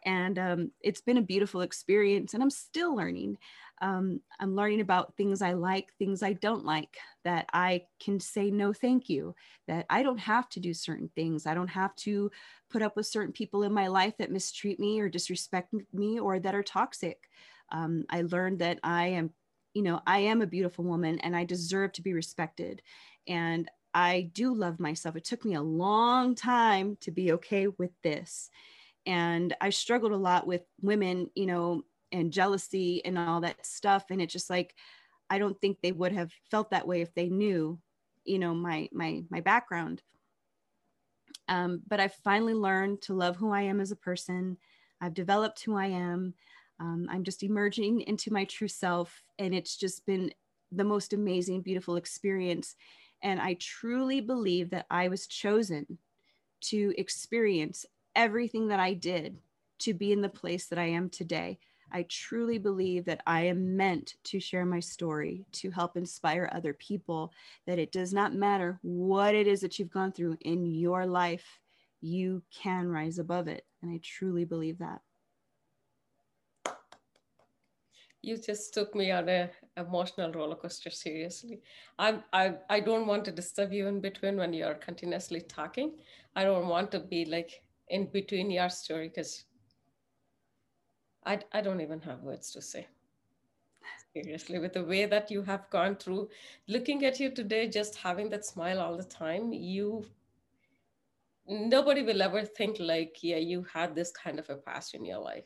and 0.07 0.38
um, 0.38 0.71
it's 0.81 1.03
been 1.03 1.19
a 1.19 1.23
beautiful 1.23 1.61
experience 1.61 2.33
and 2.33 2.42
i'm 2.42 2.51
still 2.51 2.97
learning 2.97 3.37
um, 3.83 4.21
I'm 4.40 4.57
learning 4.57 4.81
about 4.81 5.16
things 5.16 5.42
I 5.42 5.53
like, 5.53 5.92
things 5.99 6.23
I 6.23 6.33
don't 6.35 6.64
like, 6.64 6.97
that 7.25 7.47
I 7.53 7.83
can 8.01 8.19
say 8.21 8.51
no, 8.51 8.73
thank 8.73 9.09
you, 9.09 9.35
that 9.69 9.85
I 9.90 10.03
don't 10.03 10.19
have 10.19 10.49
to 10.51 10.61
do 10.61 10.73
certain 10.73 11.11
things. 11.14 11.47
I 11.47 11.55
don't 11.55 11.69
have 11.69 11.95
to 11.97 12.31
put 12.71 12.83
up 12.83 12.97
with 12.97 13.07
certain 13.07 13.33
people 13.33 13.64
in 13.64 13.73
my 13.73 13.88
life 13.88 14.14
that 14.19 14.33
mistreat 14.33 14.81
me 14.81 15.01
or 15.01 15.09
disrespect 15.09 15.75
me 15.92 16.19
or 16.19 16.38
that 16.40 16.55
are 16.55 16.62
toxic. 16.62 17.29
Um, 17.71 18.05
I 18.09 18.23
learned 18.23 18.61
that 18.61 18.79
I 18.83 19.09
am, 19.09 19.31
you 19.75 19.83
know, 19.83 20.01
I 20.07 20.21
am 20.21 20.40
a 20.40 20.47
beautiful 20.47 20.85
woman 20.85 21.19
and 21.19 21.37
I 21.37 21.45
deserve 21.45 21.92
to 21.95 22.03
be 22.03 22.14
respected. 22.14 22.81
And 23.29 23.69
I 23.92 24.31
do 24.33 24.55
love 24.55 24.81
myself. 24.81 25.16
It 25.16 25.25
took 25.25 25.45
me 25.45 25.55
a 25.55 25.62
long 25.62 26.35
time 26.35 26.97
to 27.01 27.11
be 27.11 27.33
okay 27.33 27.66
with 27.66 27.90
this. 28.03 28.51
And 29.07 29.55
I 29.61 29.71
struggled 29.71 30.12
a 30.12 30.16
lot 30.16 30.47
with 30.47 30.62
women, 30.83 31.31
you 31.35 31.47
know, 31.47 31.85
and 32.12 32.33
jealousy 32.33 33.05
and 33.05 33.19
all 33.19 33.40
that 33.40 33.64
stuff. 33.64 34.07
And 34.11 34.21
it's 34.21 34.33
just 34.33 34.51
like 34.51 34.75
i 35.29 35.38
don't 35.38 35.61
think 35.61 35.79
they 35.83 35.92
would 35.92 36.12
have 36.12 36.33
felt 36.51 36.71
that 36.71 36.87
way 36.87 37.01
if 37.01 37.12
they 37.14 37.29
knew 37.29 37.77
you 38.25 38.38
know 38.38 38.55
my 38.55 38.88
my 38.92 39.23
my 39.31 39.40
background. 39.40 40.03
Um, 41.49 41.83
but 41.87 42.01
i 42.01 42.09
finally 42.09 42.55
learned 42.55 43.03
to 43.03 43.14
love 43.14 43.37
who 43.37 43.51
i 43.53 43.62
am 43.62 43.81
as 43.81 43.92
a 43.92 43.97
person. 43.97 44.59
I've 45.01 45.14
developed 45.14 45.62
who 45.62 45.77
i 45.77 45.87
am. 45.87 46.35
Um, 46.81 47.09
i'm 47.11 47.25
just 47.25 47.42
emerging 47.42 48.03
into 48.03 48.33
my 48.33 48.45
true 48.45 48.69
self 48.69 49.23
and 49.38 49.55
it's 49.55 49.77
just 49.77 50.05
been 50.07 50.33
the 50.73 50.85
most 50.85 51.12
amazing 51.12 51.62
beautiful 51.62 51.97
experience. 51.97 52.75
And 53.23 53.40
i 53.40 53.55
truly 53.55 54.21
believe 54.21 54.71
that 54.71 54.87
i 54.90 55.09
was 55.09 55.27
chosen 55.27 55.99
to 56.62 56.92
experience 56.99 57.87
everything 58.16 58.68
that 58.68 58.81
i 58.81 58.92
did 58.92 59.38
to 59.79 59.94
be 59.94 60.11
in 60.11 60.22
the 60.22 60.29
place 60.29 60.66
that 60.66 60.79
i 60.79 60.87
am 60.87 61.09
today 61.09 61.59
I 61.92 62.05
truly 62.09 62.59
believe 62.59 63.05
that 63.05 63.22
I 63.26 63.42
am 63.42 63.76
meant 63.76 64.16
to 64.24 64.40
share 64.40 64.66
my 64.66 64.81
story 64.81 65.46
to 65.52 65.70
help 65.70 65.96
inspire 65.96 66.50
other 66.52 66.72
people 66.72 67.33
that 67.66 67.79
it 67.79 67.92
does 67.92 68.12
not 68.12 68.35
matter 68.35 68.79
what 68.83 69.35
it 69.35 69.46
is 69.46 69.61
that 69.61 69.79
you've 69.79 69.92
gone 69.92 70.12
through 70.12 70.37
in 70.40 70.66
your 70.66 71.07
life, 71.07 71.61
you 72.00 72.42
can 72.52 72.88
rise 72.88 73.18
above 73.18 73.48
it. 73.48 73.64
And 73.83 73.90
I 73.90 74.00
truly 74.02 74.44
believe 74.44 74.79
that. 74.79 75.00
you 78.22 78.37
just 78.37 78.74
took 78.74 78.92
me 78.96 79.12
on 79.12 79.29
a 79.29 79.48
emotional 79.76 80.33
roller 80.33 80.57
coaster 80.57 80.90
seriously 80.90 81.61
I'm, 81.96 82.24
i 82.33 82.55
i 82.68 82.81
don't 82.81 83.07
want 83.07 83.24
to 83.26 83.31
disturb 83.31 83.72
you 83.72 83.87
in 83.87 84.00
between 84.00 84.37
when 84.37 84.52
you're 84.52 84.74
continuously 84.74 85.42
talking 85.42 85.92
i 86.35 86.42
don't 86.42 86.66
want 86.66 86.90
to 86.92 86.98
be 86.98 87.24
like 87.24 87.62
in 87.88 88.07
between 88.07 88.51
your 88.51 88.68
story 88.68 89.09
because 89.09 89.44
I, 91.25 91.40
I 91.53 91.61
don't 91.61 91.81
even 91.81 92.01
have 92.01 92.22
words 92.22 92.51
to 92.53 92.62
say. 92.62 92.87
Seriously 94.12 94.59
with 94.59 94.72
the 94.72 94.85
way 94.85 95.07
that 95.07 95.31
you 95.31 95.42
have 95.42 95.68
gone 95.70 95.96
through 95.96 96.29
looking 96.68 97.05
at 97.05 97.20
you 97.20 97.31
today 97.31 97.68
just 97.68 97.96
having 97.96 98.31
that 98.31 98.44
smile 98.44 98.81
all 98.81 98.96
the 98.96 99.05
time 99.05 99.53
you 99.53 100.05
nobody 101.46 102.03
will 102.03 102.22
ever 102.22 102.44
think 102.44 102.77
like 102.81 103.22
yeah 103.22 103.37
you 103.37 103.64
had 103.72 103.94
this 103.94 104.11
kind 104.11 104.38
of 104.38 104.49
a 104.51 104.57
past 104.57 104.94
in 104.94 105.05
your 105.05 105.18
life. 105.18 105.44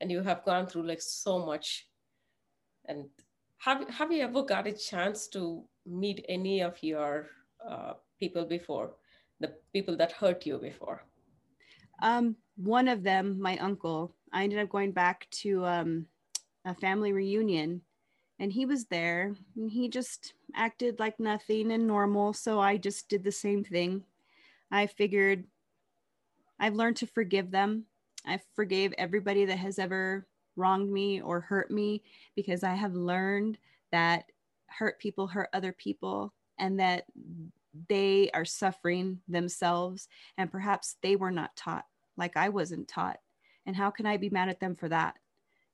And 0.00 0.10
you 0.10 0.22
have 0.22 0.44
gone 0.44 0.66
through 0.66 0.86
like 0.86 1.00
so 1.00 1.44
much. 1.44 1.86
And 2.86 3.06
have 3.58 3.88
have 3.88 4.12
you 4.12 4.22
ever 4.22 4.42
got 4.42 4.66
a 4.66 4.72
chance 4.72 5.28
to 5.28 5.64
meet 5.86 6.24
any 6.28 6.60
of 6.60 6.82
your 6.82 7.28
uh, 7.66 7.94
people 8.18 8.44
before, 8.44 8.94
the 9.40 9.54
people 9.72 9.96
that 9.96 10.12
hurt 10.12 10.46
you 10.46 10.58
before? 10.58 11.04
Um, 12.04 12.36
one 12.56 12.86
of 12.86 13.02
them, 13.02 13.40
my 13.40 13.56
uncle. 13.56 14.14
I 14.30 14.44
ended 14.44 14.58
up 14.58 14.68
going 14.68 14.92
back 14.92 15.26
to 15.42 15.64
um, 15.64 16.06
a 16.66 16.74
family 16.74 17.12
reunion, 17.14 17.80
and 18.38 18.52
he 18.52 18.66
was 18.66 18.84
there. 18.84 19.34
And 19.56 19.70
he 19.70 19.88
just 19.88 20.34
acted 20.54 21.00
like 21.00 21.18
nothing 21.18 21.72
and 21.72 21.86
normal. 21.86 22.34
So 22.34 22.60
I 22.60 22.76
just 22.76 23.08
did 23.08 23.24
the 23.24 23.32
same 23.32 23.64
thing. 23.64 24.04
I 24.70 24.86
figured 24.86 25.44
I've 26.60 26.74
learned 26.74 26.96
to 26.96 27.06
forgive 27.06 27.50
them. 27.50 27.86
I 28.26 28.38
forgave 28.54 28.92
everybody 28.98 29.46
that 29.46 29.58
has 29.58 29.78
ever 29.78 30.26
wronged 30.56 30.92
me 30.92 31.22
or 31.22 31.40
hurt 31.40 31.70
me 31.70 32.02
because 32.36 32.62
I 32.62 32.74
have 32.74 32.94
learned 32.94 33.56
that 33.92 34.26
hurt 34.66 34.98
people 34.98 35.26
hurt 35.26 35.48
other 35.54 35.72
people 35.72 36.34
and 36.58 36.78
that 36.80 37.04
they 37.88 38.30
are 38.34 38.44
suffering 38.44 39.20
themselves 39.26 40.06
and 40.36 40.52
perhaps 40.52 40.96
they 41.02 41.16
were 41.16 41.30
not 41.30 41.56
taught 41.56 41.86
like 42.16 42.36
I 42.36 42.48
wasn't 42.48 42.88
taught. 42.88 43.18
And 43.66 43.74
how 43.74 43.90
can 43.90 44.06
I 44.06 44.16
be 44.16 44.30
mad 44.30 44.48
at 44.48 44.60
them 44.60 44.74
for 44.74 44.88
that? 44.88 45.14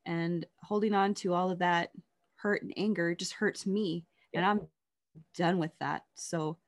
And 0.06 0.46
holding 0.62 0.94
on 0.94 1.14
to 1.14 1.34
all 1.34 1.50
of 1.50 1.58
that 1.58 1.90
hurt 2.36 2.62
and 2.62 2.72
anger 2.76 3.14
just 3.14 3.34
hurts 3.34 3.66
me. 3.66 4.04
And 4.32 4.44
I'm 4.44 4.60
done 5.36 5.58
with 5.58 5.72
that. 5.80 6.04
So, 6.14 6.58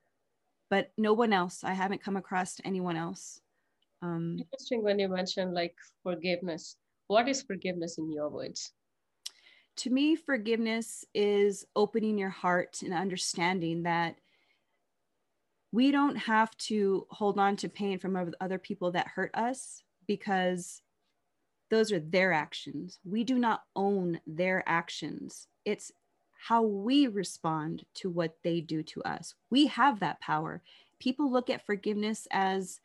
but 0.69 0.93
no 0.99 1.13
one 1.13 1.33
else, 1.33 1.65
I 1.65 1.73
haven't 1.73 2.03
come 2.03 2.17
across 2.17 2.61
anyone 2.65 2.97
else. 2.97 3.41
Um, 4.03 4.39
Interesting 4.41 4.83
when 4.83 4.99
you 4.99 5.09
mentioned 5.09 5.55
like 5.55 5.77
forgiveness 6.03 6.77
what 7.13 7.29
is 7.29 7.43
forgiveness 7.43 7.99
in 7.99 8.11
your 8.11 8.31
words? 8.31 8.73
To 9.77 9.91
me, 9.91 10.17
forgiveness 10.17 11.05
is 11.15 11.67
opening 11.77 12.17
your 12.17 12.31
heart 12.31 12.81
and 12.83 12.95
understanding 12.95 13.83
that 13.83 14.17
we 15.73 15.91
don't 15.91 16.17
have 16.17 16.57
to 16.59 17.07
hold 17.11 17.39
on 17.39 17.57
to 17.57 17.69
pain 17.69 17.99
from 17.99 18.33
other 18.41 18.59
people 18.59 18.93
that 18.93 19.09
hurt 19.09 19.31
us 19.35 19.83
because 20.07 20.83
those 21.71 21.91
are 21.91 22.01
their 22.01 22.33
actions. 22.33 22.99
We 23.05 23.25
do 23.25 23.39
not 23.39 23.63
own 23.75 24.21
their 24.27 24.63
actions. 24.67 25.49
It's 25.65 25.91
how 26.39 26.63
we 26.63 27.07
respond 27.07 27.85
to 27.95 28.11
what 28.11 28.37
they 28.45 28.61
do 28.61 28.83
to 28.83 29.03
us. 29.05 29.35
We 29.49 29.69
have 29.69 30.01
that 30.01 30.21
power. 30.21 30.63
People 31.01 31.33
look 31.33 31.49
at 31.49 31.65
forgiveness 31.65 32.29
as 32.31 32.81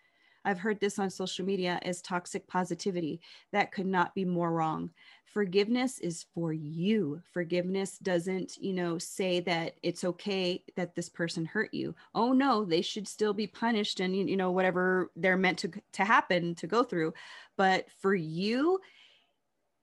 I've 0.48 0.60
heard 0.60 0.80
this 0.80 0.98
on 0.98 1.10
social 1.10 1.46
media 1.46 1.78
as 1.82 2.02
toxic 2.02 2.48
positivity. 2.48 3.20
That 3.52 3.74
could 3.74 3.86
not 3.86 4.16
be 4.16 4.24
more 4.24 4.54
wrong. 4.54 4.92
Forgiveness 5.26 6.00
is 6.00 6.26
for 6.34 6.54
you. 6.54 7.22
Forgiveness 7.34 7.98
doesn't, 7.98 8.56
you 8.56 8.72
know, 8.72 8.98
say 8.98 9.42
that 9.42 9.74
it's 9.84 10.06
okay 10.06 10.64
that 10.78 10.96
this 10.96 11.10
person 11.10 11.44
hurt 11.44 11.74
you. 11.74 11.94
Oh 12.16 12.32
no, 12.32 12.64
they 12.64 12.82
should 12.82 13.10
still 13.10 13.34
be 13.34 13.46
punished 13.46 14.00
and 14.00 14.16
you 14.16 14.38
know 14.38 14.52
whatever 14.52 15.12
they're 15.18 15.36
meant 15.36 15.60
to 15.60 15.72
to 15.92 16.06
happen 16.06 16.56
to 16.56 16.66
go 16.66 16.82
through. 16.82 17.14
But 17.58 17.88
for 18.00 18.16
you, 18.16 18.80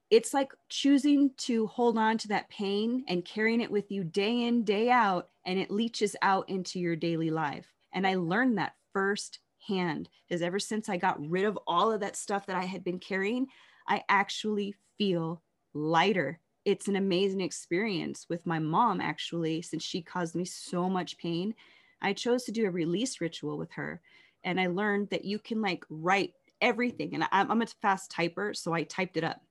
it's 0.09 0.33
like 0.33 0.51
choosing 0.69 1.29
to 1.37 1.67
hold 1.67 1.95
on 1.95 2.17
to 2.17 2.27
that 2.29 2.49
pain 2.49 3.05
and 3.07 3.23
carrying 3.23 3.61
it 3.61 3.71
with 3.71 3.91
you 3.91 4.03
day 4.03 4.43
in, 4.47 4.63
day 4.63 4.89
out, 4.89 5.29
and 5.45 5.59
it 5.59 5.69
leaches 5.69 6.15
out 6.23 6.49
into 6.49 6.79
your 6.79 6.95
daily 6.95 7.29
life. 7.29 7.67
And 7.93 8.07
I 8.07 8.15
learned 8.15 8.57
that 8.57 8.73
first 8.93 9.39
hand 9.67 10.09
is 10.29 10.41
ever 10.41 10.59
since 10.59 10.89
I 10.89 10.97
got 10.97 11.19
rid 11.29 11.45
of 11.45 11.59
all 11.67 11.91
of 11.91 12.01
that 12.01 12.15
stuff 12.15 12.45
that 12.47 12.55
I 12.55 12.65
had 12.65 12.83
been 12.83 12.99
carrying, 12.99 13.47
I 13.87 14.03
actually 14.09 14.75
feel 14.97 15.41
lighter. 15.73 16.39
It's 16.63 16.87
an 16.87 16.95
amazing 16.95 17.41
experience 17.41 18.25
with 18.29 18.45
my 18.45 18.59
mom, 18.59 19.01
actually, 19.01 19.61
since 19.61 19.83
she 19.83 20.01
caused 20.01 20.35
me 20.35 20.45
so 20.45 20.89
much 20.89 21.17
pain. 21.17 21.53
I 22.01 22.13
chose 22.13 22.43
to 22.45 22.51
do 22.51 22.65
a 22.65 22.71
release 22.71 23.21
ritual 23.21 23.57
with 23.57 23.71
her. 23.73 24.01
And 24.43 24.59
I 24.59 24.67
learned 24.67 25.09
that 25.09 25.25
you 25.25 25.39
can 25.39 25.61
like 25.61 25.85
write 25.89 26.33
everything. 26.61 27.13
And 27.13 27.25
I'm, 27.31 27.51
I'm 27.51 27.61
a 27.61 27.67
fast 27.67 28.11
typer, 28.11 28.55
so 28.55 28.73
I 28.73 28.83
typed 28.83 29.17
it 29.17 29.23
up. 29.23 29.41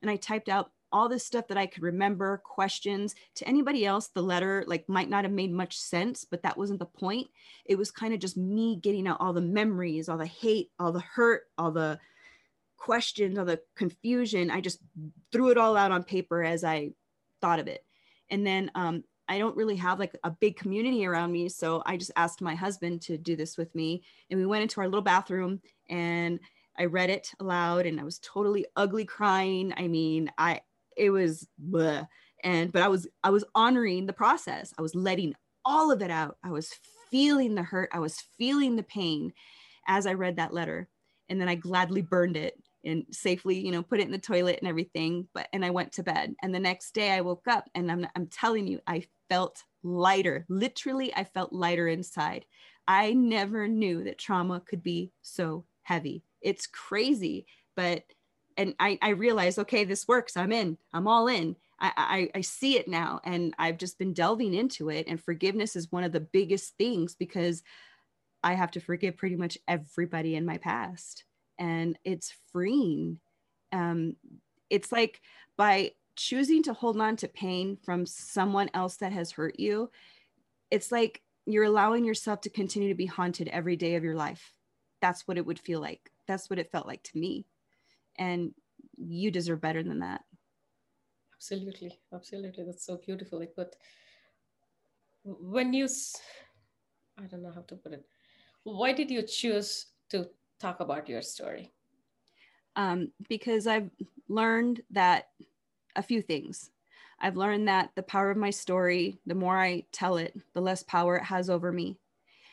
And 0.00 0.10
I 0.10 0.16
typed 0.16 0.48
out 0.48 0.70
all 0.92 1.08
this 1.08 1.24
stuff 1.24 1.48
that 1.48 1.58
I 1.58 1.66
could 1.66 1.82
remember, 1.82 2.42
questions. 2.44 3.14
To 3.36 3.48
anybody 3.48 3.86
else, 3.86 4.08
the 4.08 4.22
letter 4.22 4.64
like 4.66 4.88
might 4.88 5.08
not 5.08 5.24
have 5.24 5.32
made 5.32 5.52
much 5.52 5.78
sense, 5.78 6.24
but 6.24 6.42
that 6.42 6.56
wasn't 6.56 6.78
the 6.78 6.86
point. 6.86 7.28
It 7.64 7.76
was 7.76 7.90
kind 7.90 8.14
of 8.14 8.20
just 8.20 8.36
me 8.36 8.76
getting 8.76 9.08
out 9.08 9.18
all 9.20 9.32
the 9.32 9.40
memories, 9.40 10.08
all 10.08 10.18
the 10.18 10.26
hate, 10.26 10.70
all 10.78 10.92
the 10.92 11.00
hurt, 11.00 11.44
all 11.58 11.70
the 11.70 11.98
questions, 12.76 13.38
all 13.38 13.44
the 13.44 13.60
confusion. 13.76 14.50
I 14.50 14.60
just 14.60 14.80
threw 15.30 15.50
it 15.50 15.58
all 15.58 15.76
out 15.76 15.92
on 15.92 16.04
paper 16.04 16.42
as 16.42 16.64
I 16.64 16.90
thought 17.40 17.58
of 17.58 17.68
it. 17.68 17.84
And 18.30 18.46
then 18.46 18.70
um, 18.74 19.04
I 19.28 19.38
don't 19.38 19.56
really 19.56 19.76
have 19.76 19.98
like 19.98 20.16
a 20.24 20.30
big 20.30 20.56
community 20.56 21.06
around 21.06 21.32
me. 21.32 21.48
So 21.48 21.82
I 21.86 21.96
just 21.96 22.10
asked 22.16 22.40
my 22.40 22.54
husband 22.54 23.02
to 23.02 23.16
do 23.16 23.36
this 23.36 23.56
with 23.56 23.74
me. 23.74 24.02
And 24.30 24.38
we 24.38 24.46
went 24.46 24.62
into 24.62 24.80
our 24.80 24.86
little 24.86 25.02
bathroom 25.02 25.60
and 25.88 26.40
I 26.78 26.86
read 26.86 27.10
it 27.10 27.30
aloud 27.38 27.86
and 27.86 28.00
I 28.00 28.04
was 28.04 28.18
totally 28.18 28.66
ugly 28.76 29.04
crying. 29.04 29.72
I 29.76 29.88
mean, 29.88 30.30
I 30.38 30.60
it 30.96 31.10
was 31.10 31.46
bleh. 31.62 32.06
and 32.44 32.72
but 32.72 32.82
I 32.82 32.88
was 32.88 33.06
I 33.24 33.30
was 33.30 33.44
honoring 33.54 34.06
the 34.06 34.12
process. 34.12 34.72
I 34.78 34.82
was 34.82 34.94
letting 34.94 35.34
all 35.64 35.90
of 35.90 36.02
it 36.02 36.10
out. 36.10 36.38
I 36.44 36.50
was 36.50 36.72
feeling 37.10 37.54
the 37.54 37.62
hurt. 37.62 37.90
I 37.92 37.98
was 38.00 38.20
feeling 38.38 38.76
the 38.76 38.82
pain 38.82 39.32
as 39.86 40.06
I 40.06 40.14
read 40.14 40.36
that 40.36 40.54
letter. 40.54 40.88
And 41.28 41.40
then 41.40 41.48
I 41.48 41.54
gladly 41.54 42.02
burned 42.02 42.36
it 42.36 42.58
and 42.84 43.04
safely, 43.10 43.58
you 43.58 43.70
know, 43.70 43.82
put 43.82 44.00
it 44.00 44.06
in 44.06 44.12
the 44.12 44.18
toilet 44.18 44.58
and 44.60 44.68
everything. 44.68 45.28
But 45.34 45.48
and 45.52 45.64
I 45.64 45.70
went 45.70 45.92
to 45.92 46.02
bed. 46.02 46.34
And 46.42 46.54
the 46.54 46.60
next 46.60 46.94
day 46.94 47.12
I 47.12 47.20
woke 47.20 47.46
up 47.48 47.68
and 47.74 47.90
I'm 47.90 48.06
I'm 48.16 48.26
telling 48.26 48.66
you, 48.66 48.80
I 48.86 49.04
felt 49.28 49.62
lighter. 49.82 50.44
Literally, 50.48 51.14
I 51.14 51.24
felt 51.24 51.52
lighter 51.52 51.88
inside. 51.88 52.44
I 52.88 53.12
never 53.12 53.68
knew 53.68 54.04
that 54.04 54.18
trauma 54.18 54.60
could 54.60 54.82
be 54.82 55.12
so 55.22 55.64
heavy. 55.82 56.24
It's 56.40 56.66
crazy, 56.66 57.46
but 57.76 58.02
and 58.56 58.74
I, 58.78 58.98
I 59.02 59.10
realized, 59.10 59.58
okay, 59.58 59.84
this 59.84 60.06
works. 60.08 60.36
I'm 60.36 60.52
in. 60.52 60.78
I'm 60.92 61.06
all 61.06 61.28
in. 61.28 61.56
I, 61.80 61.92
I, 61.96 62.38
I 62.38 62.40
see 62.42 62.76
it 62.76 62.88
now, 62.88 63.20
and 63.24 63.54
I've 63.58 63.78
just 63.78 63.98
been 63.98 64.12
delving 64.12 64.54
into 64.54 64.88
it. 64.90 65.06
And 65.08 65.20
forgiveness 65.20 65.76
is 65.76 65.90
one 65.90 66.04
of 66.04 66.12
the 66.12 66.20
biggest 66.20 66.76
things 66.76 67.14
because 67.14 67.62
I 68.42 68.54
have 68.54 68.70
to 68.72 68.80
forgive 68.80 69.16
pretty 69.16 69.36
much 69.36 69.58
everybody 69.66 70.36
in 70.36 70.44
my 70.44 70.58
past, 70.58 71.24
and 71.58 71.98
it's 72.04 72.34
freeing. 72.52 73.18
Um, 73.72 74.16
it's 74.70 74.92
like 74.92 75.20
by 75.56 75.92
choosing 76.16 76.62
to 76.64 76.72
hold 76.72 77.00
on 77.00 77.16
to 77.16 77.28
pain 77.28 77.76
from 77.84 78.06
someone 78.06 78.70
else 78.74 78.96
that 78.96 79.12
has 79.12 79.32
hurt 79.32 79.58
you, 79.58 79.90
it's 80.70 80.92
like 80.92 81.22
you're 81.46 81.64
allowing 81.64 82.04
yourself 82.04 82.42
to 82.42 82.50
continue 82.50 82.88
to 82.88 82.94
be 82.94 83.06
haunted 83.06 83.48
every 83.48 83.76
day 83.76 83.96
of 83.96 84.04
your 84.04 84.14
life. 84.14 84.52
That's 85.00 85.26
what 85.26 85.38
it 85.38 85.46
would 85.46 85.58
feel 85.58 85.80
like. 85.80 86.10
That's 86.28 86.48
what 86.48 86.58
it 86.58 86.70
felt 86.70 86.86
like 86.86 87.02
to 87.04 87.18
me 87.18 87.46
and 88.16 88.52
you 88.96 89.30
deserve 89.30 89.60
better 89.60 89.82
than 89.82 90.00
that. 90.00 90.22
Absolutely. 91.36 91.98
Absolutely. 92.12 92.64
That's 92.64 92.86
so 92.86 92.96
beautifully 93.04 93.46
put 93.46 93.74
when 95.24 95.72
you 95.72 95.86
i 97.18 97.26
don't 97.26 97.42
know 97.42 97.52
how 97.52 97.62
to 97.62 97.76
put 97.76 97.92
it. 97.92 98.04
Why 98.64 98.92
did 98.92 99.10
you 99.10 99.22
choose 99.22 99.86
to 100.10 100.28
talk 100.60 100.80
about 100.80 101.08
your 101.08 101.22
story? 101.22 101.72
Um, 102.76 103.12
because 103.28 103.66
i've 103.66 103.90
learned 104.28 104.82
that 104.90 105.28
a 105.96 106.02
few 106.02 106.22
things. 106.22 106.70
I've 107.20 107.36
learned 107.36 107.68
that 107.68 107.90
the 107.94 108.02
power 108.02 108.30
of 108.30 108.36
my 108.36 108.50
story 108.50 109.18
the 109.26 109.34
more 109.34 109.58
i 109.58 109.84
tell 109.92 110.16
it 110.16 110.34
the 110.54 110.60
less 110.60 110.82
power 110.82 111.16
it 111.16 111.24
has 111.24 111.50
over 111.50 111.70
me. 111.72 111.98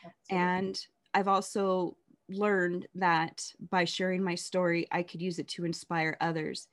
Absolutely. 0.04 0.46
and 0.46 0.86
i've 1.14 1.28
also 1.28 1.96
learned 2.30 2.86
that 2.94 3.52
by 3.70 3.84
sharing 3.84 4.22
my 4.22 4.34
story, 4.34 4.86
I 4.90 5.02
could 5.02 5.22
use 5.22 5.38
it 5.38 5.48
to 5.48 5.64
inspire 5.64 6.16
others. 6.20 6.68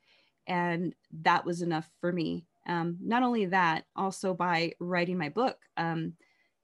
And 0.48 0.94
that 1.24 1.46
was 1.46 1.62
enough 1.62 1.90
for 2.00 2.12
me. 2.12 2.46
Um, 2.68 2.98
not 3.02 3.24
only 3.24 3.46
that, 3.48 3.86
also 3.96 4.34
by 4.34 4.74
writing 4.80 5.18
my 5.18 5.30
book. 5.30 5.58
Um, 5.78 6.14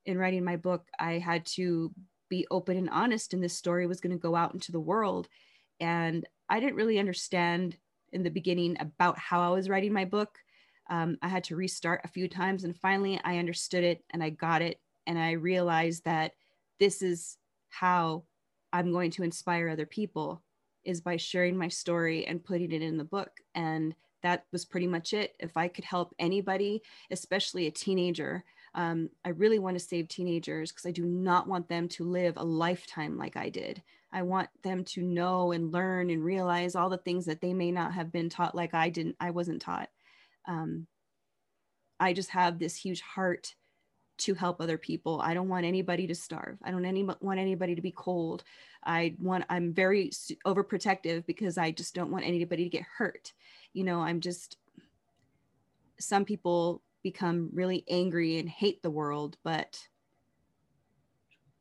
in 0.06 0.18
writing 0.18 0.44
my 0.44 0.58
book, 0.58 0.88
I 1.00 1.18
had 1.18 1.46
to 1.58 1.94
be 2.30 2.46
open 2.52 2.78
and 2.78 2.90
honest, 2.90 3.34
and 3.34 3.44
this 3.44 3.56
story 3.56 3.88
was 3.88 4.02
going 4.02 4.12
to 4.12 4.18
go 4.18 4.36
out 4.36 4.54
into 4.54 4.72
the 4.72 4.80
world. 4.80 5.28
And 5.80 6.28
I 6.50 6.60
didn't 6.60 6.76
really 6.76 7.00
understand 7.00 7.78
in 8.12 8.24
the 8.24 8.30
beginning 8.30 8.78
about 8.80 9.18
how 9.18 9.42
I 9.42 9.54
was 9.54 9.70
writing 9.70 9.94
my 9.94 10.06
book. 10.06 10.38
Um, 10.90 11.18
I 11.22 11.28
had 11.28 11.46
to 11.46 11.56
restart 11.56 12.02
a 12.04 12.10
few 12.10 12.28
times, 12.28 12.64
and 12.64 12.76
finally 12.76 13.20
I 13.24 13.38
understood 13.38 13.84
it 13.84 14.04
and 14.10 14.24
I 14.24 14.30
got 14.30 14.62
it. 14.62 14.80
And 15.08 15.18
I 15.18 15.32
realized 15.32 16.06
that 16.06 16.34
this 16.80 17.02
is 17.02 17.38
how 17.70 18.24
I'm 18.74 18.92
going 18.92 19.12
to 19.12 19.24
inspire 19.24 19.70
other 19.70 19.86
people 19.86 20.42
is 20.84 21.00
by 21.00 21.16
sharing 21.16 21.56
my 21.56 21.70
story 21.70 22.26
and 22.26 22.44
putting 22.44 22.72
it 22.72 22.82
in 22.82 22.98
the 22.98 23.04
book. 23.06 23.40
And 23.56 23.96
that 24.24 24.46
was 24.52 24.66
pretty 24.66 24.88
much 24.88 25.14
it. 25.14 25.36
If 25.40 25.56
I 25.56 25.68
could 25.68 25.86
help 25.86 26.14
anybody, 26.20 26.82
especially 27.12 27.68
a 27.68 27.72
teenager, 27.72 28.44
um, 28.76 29.10
I 29.24 29.30
really 29.30 29.60
want 29.60 29.78
to 29.78 29.86
save 29.86 30.08
teenagers 30.08 30.72
because 30.72 30.86
I 30.86 30.92
do 30.92 31.06
not 31.06 31.48
want 31.48 31.70
them 31.70 31.88
to 31.90 32.04
live 32.04 32.34
a 32.38 32.44
lifetime 32.44 33.18
like 33.18 33.38
I 33.38 33.50
did. 33.50 33.84
I 34.12 34.24
want 34.24 34.50
them 34.64 34.84
to 34.86 35.02
know 35.02 35.52
and 35.52 35.72
learn 35.72 36.10
and 36.10 36.24
realize 36.24 36.76
all 36.76 36.90
the 36.90 36.98
things 36.98 37.26
that 37.26 37.42
they 37.42 37.54
may 37.54 37.72
not 37.72 37.94
have 37.94 38.12
been 38.12 38.30
taught 38.30 38.56
like 38.56 38.74
I 38.74 38.90
didn't, 38.90 39.16
I 39.20 39.30
wasn't 39.30 39.62
taught. 39.62 39.90
Um, 40.48 40.88
I 42.00 42.14
just 42.14 42.30
have 42.32 42.60
this 42.60 42.76
huge 42.76 43.02
heart 43.02 43.54
to 44.20 44.34
help 44.34 44.62
other 44.62 44.78
people. 44.78 45.22
I 45.22 45.34
don't 45.34 45.50
want 45.50 45.66
anybody 45.66 46.08
to 46.08 46.16
starve. 46.16 46.58
I 46.64 46.72
don't 46.72 46.86
any, 46.86 47.04
want 47.04 47.40
anybody 47.40 47.76
to 47.76 47.82
be 47.82 47.92
cold. 47.92 48.44
I 48.86 49.16
want, 49.20 49.46
I'm 49.50 49.74
very 49.74 50.12
overprotective 50.46 51.26
because 51.26 51.58
I 51.58 51.72
just 51.72 51.96
don't 51.96 52.12
want 52.12 52.26
anybody 52.26 52.64
to 52.64 52.70
get 52.70 52.84
hurt. 52.98 53.34
You 53.74 53.84
know, 53.84 54.02
I'm 54.02 54.20
just, 54.20 54.58
some 56.00 56.26
people 56.26 56.82
become 57.02 57.50
really 57.54 57.84
angry 57.90 58.40
and 58.40 58.48
hate 58.48 58.82
the 58.82 58.92
world, 58.92 59.38
but 59.44 59.88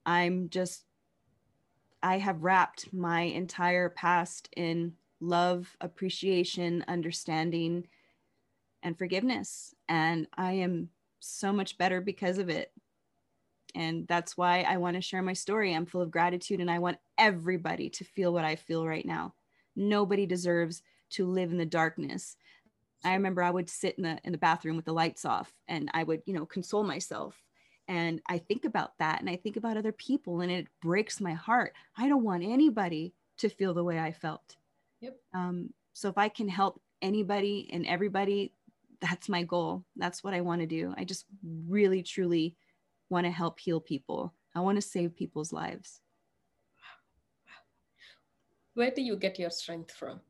I'm 0.04 0.48
just, 0.50 0.84
I 2.02 2.18
have 2.18 2.42
wrapped 2.42 2.92
my 2.92 3.22
entire 3.22 3.88
past 3.88 4.48
in 4.56 4.94
love, 5.20 5.76
appreciation, 5.80 6.84
understanding, 6.88 7.86
and 8.82 8.98
forgiveness. 8.98 9.74
And 9.88 10.26
I 10.36 10.52
am 10.52 10.90
so 11.22 11.52
much 11.52 11.78
better 11.78 12.00
because 12.00 12.38
of 12.38 12.48
it. 12.48 12.72
And 13.74 14.06
that's 14.06 14.36
why 14.36 14.62
I 14.62 14.76
want 14.76 14.96
to 14.96 15.00
share 15.00 15.22
my 15.22 15.32
story. 15.32 15.74
I'm 15.74 15.86
full 15.86 16.02
of 16.02 16.10
gratitude 16.10 16.60
and 16.60 16.70
I 16.70 16.78
want 16.78 16.98
everybody 17.16 17.88
to 17.90 18.04
feel 18.04 18.32
what 18.32 18.44
I 18.44 18.56
feel 18.56 18.86
right 18.86 19.06
now. 19.06 19.34
Nobody 19.74 20.26
deserves 20.26 20.82
to 21.10 21.26
live 21.26 21.50
in 21.50 21.58
the 21.58 21.64
darkness. 21.64 22.36
I 23.04 23.14
remember 23.14 23.42
I 23.42 23.50
would 23.50 23.70
sit 23.70 23.96
in 23.96 24.04
the 24.04 24.18
in 24.24 24.32
the 24.32 24.38
bathroom 24.38 24.76
with 24.76 24.84
the 24.84 24.92
lights 24.92 25.24
off 25.24 25.52
and 25.68 25.90
I 25.94 26.02
would, 26.02 26.22
you 26.26 26.34
know, 26.34 26.46
console 26.46 26.84
myself. 26.84 27.42
And 27.88 28.20
I 28.28 28.38
think 28.38 28.64
about 28.64 28.98
that 28.98 29.20
and 29.20 29.28
I 29.28 29.36
think 29.36 29.56
about 29.56 29.76
other 29.76 29.92
people 29.92 30.40
and 30.40 30.52
it 30.52 30.68
breaks 30.80 31.20
my 31.20 31.32
heart. 31.32 31.72
I 31.96 32.08
don't 32.08 32.24
want 32.24 32.44
anybody 32.44 33.14
to 33.38 33.48
feel 33.48 33.74
the 33.74 33.84
way 33.84 33.98
I 33.98 34.12
felt. 34.12 34.56
Yep. 35.00 35.16
Um, 35.34 35.70
so 35.94 36.08
if 36.08 36.18
I 36.18 36.28
can 36.28 36.48
help 36.48 36.80
anybody 37.00 37.68
and 37.72 37.86
everybody, 37.86 38.52
that's 39.02 39.28
my 39.28 39.42
goal. 39.42 39.84
That's 39.96 40.22
what 40.22 40.32
I 40.32 40.40
want 40.40 40.60
to 40.60 40.66
do. 40.66 40.94
I 40.96 41.04
just 41.04 41.26
really, 41.44 42.02
truly 42.02 42.56
want 43.10 43.26
to 43.26 43.32
help 43.32 43.58
heal 43.58 43.80
people. 43.80 44.32
I 44.54 44.60
want 44.60 44.76
to 44.76 44.82
save 44.82 45.16
people's 45.16 45.52
lives. 45.52 46.00
Where 48.74 48.90
do 48.90 49.02
you 49.02 49.16
get 49.16 49.38
your 49.38 49.50
strength 49.50 49.92
from? 49.92 50.20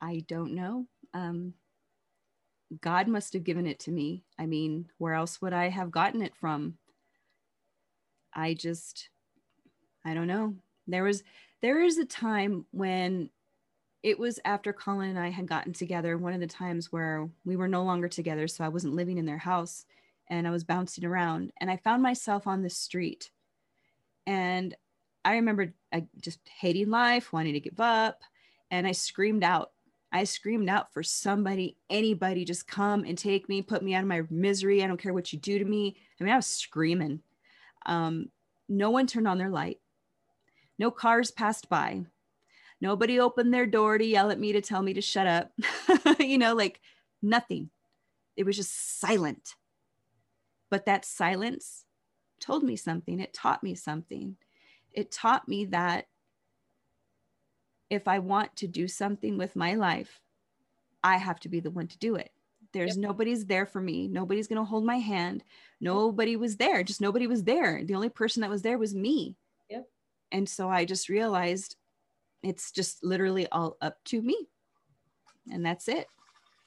I 0.00 0.24
don't 0.26 0.54
know. 0.54 0.86
Um, 1.14 1.54
God 2.80 3.06
must 3.06 3.32
have 3.34 3.44
given 3.44 3.66
it 3.66 3.78
to 3.80 3.92
me. 3.92 4.24
I 4.38 4.46
mean, 4.46 4.88
where 4.98 5.14
else 5.14 5.40
would 5.40 5.52
I 5.52 5.68
have 5.68 5.90
gotten 5.90 6.22
it 6.22 6.34
from? 6.34 6.76
I 8.34 8.54
just, 8.54 9.10
I 10.04 10.12
don't 10.12 10.26
know. 10.26 10.54
There 10.88 11.04
was, 11.04 11.22
there 11.60 11.82
is 11.82 11.98
a 11.98 12.04
time 12.04 12.66
when 12.72 13.30
it 14.02 14.18
was 14.18 14.40
after 14.44 14.72
Colin 14.72 15.10
and 15.10 15.18
I 15.18 15.30
had 15.30 15.46
gotten 15.46 15.72
together, 15.72 16.18
one 16.18 16.32
of 16.32 16.40
the 16.40 16.46
times 16.46 16.90
where 16.90 17.28
we 17.44 17.56
were 17.56 17.68
no 17.68 17.84
longer 17.84 18.08
together. 18.08 18.48
So 18.48 18.64
I 18.64 18.68
wasn't 18.68 18.94
living 18.94 19.18
in 19.18 19.26
their 19.26 19.38
house 19.38 19.84
and 20.28 20.46
I 20.46 20.50
was 20.50 20.64
bouncing 20.64 21.04
around 21.04 21.52
and 21.60 21.70
I 21.70 21.76
found 21.76 22.02
myself 22.02 22.46
on 22.46 22.62
the 22.62 22.70
street. 22.70 23.30
And 24.26 24.74
I 25.24 25.34
remember 25.34 25.72
I 25.92 26.06
just 26.20 26.40
hating 26.48 26.90
life, 26.90 27.32
wanting 27.32 27.54
to 27.54 27.60
give 27.60 27.78
up. 27.78 28.22
And 28.70 28.86
I 28.86 28.92
screamed 28.92 29.44
out. 29.44 29.70
I 30.10 30.24
screamed 30.24 30.68
out 30.68 30.92
for 30.92 31.02
somebody, 31.02 31.76
anybody, 31.88 32.44
just 32.44 32.66
come 32.66 33.04
and 33.04 33.16
take 33.16 33.48
me, 33.48 33.62
put 33.62 33.82
me 33.82 33.94
out 33.94 34.02
of 34.02 34.08
my 34.08 34.22
misery. 34.30 34.82
I 34.82 34.86
don't 34.86 35.00
care 35.00 35.14
what 35.14 35.32
you 35.32 35.38
do 35.38 35.58
to 35.58 35.64
me. 35.64 35.96
I 36.20 36.24
mean, 36.24 36.32
I 36.32 36.36
was 36.36 36.46
screaming. 36.46 37.20
Um, 37.86 38.26
no 38.68 38.90
one 38.90 39.06
turned 39.06 39.28
on 39.28 39.38
their 39.38 39.48
light. 39.48 39.78
No 40.78 40.90
cars 40.90 41.30
passed 41.30 41.68
by 41.68 42.04
Nobody 42.82 43.20
opened 43.20 43.54
their 43.54 43.64
door 43.64 43.96
to 43.96 44.04
yell 44.04 44.32
at 44.32 44.40
me 44.40 44.52
to 44.54 44.60
tell 44.60 44.82
me 44.82 44.92
to 44.94 45.00
shut 45.00 45.28
up. 45.28 45.52
you 46.18 46.36
know, 46.36 46.52
like 46.52 46.80
nothing. 47.22 47.70
It 48.36 48.44
was 48.44 48.56
just 48.56 48.98
silent. 48.98 49.54
But 50.68 50.86
that 50.86 51.04
silence 51.04 51.84
told 52.40 52.64
me 52.64 52.74
something. 52.74 53.20
It 53.20 53.32
taught 53.32 53.62
me 53.62 53.76
something. 53.76 54.36
It 54.92 55.12
taught 55.12 55.46
me 55.46 55.66
that 55.66 56.08
if 57.88 58.08
I 58.08 58.18
want 58.18 58.56
to 58.56 58.66
do 58.66 58.88
something 58.88 59.38
with 59.38 59.54
my 59.54 59.74
life, 59.74 60.20
I 61.04 61.18
have 61.18 61.38
to 61.40 61.48
be 61.48 61.60
the 61.60 61.70
one 61.70 61.86
to 61.86 61.98
do 61.98 62.16
it. 62.16 62.32
There's 62.72 62.96
yep. 62.96 63.06
nobody's 63.06 63.46
there 63.46 63.66
for 63.66 63.80
me. 63.80 64.08
Nobody's 64.08 64.48
going 64.48 64.58
to 64.60 64.64
hold 64.64 64.84
my 64.84 64.98
hand. 64.98 65.44
Nobody 65.80 66.34
was 66.34 66.56
there. 66.56 66.82
Just 66.82 67.00
nobody 67.00 67.28
was 67.28 67.44
there. 67.44 67.84
The 67.84 67.94
only 67.94 68.08
person 68.08 68.40
that 68.40 68.50
was 68.50 68.62
there 68.62 68.78
was 68.78 68.92
me. 68.92 69.36
Yep. 69.70 69.86
And 70.32 70.48
so 70.48 70.68
I 70.68 70.84
just 70.84 71.08
realized 71.08 71.76
it's 72.42 72.72
just 72.72 73.04
literally 73.04 73.46
all 73.50 73.76
up 73.80 73.96
to 74.06 74.20
me. 74.20 74.36
And 75.50 75.64
that's 75.64 75.88
it. 75.88 76.06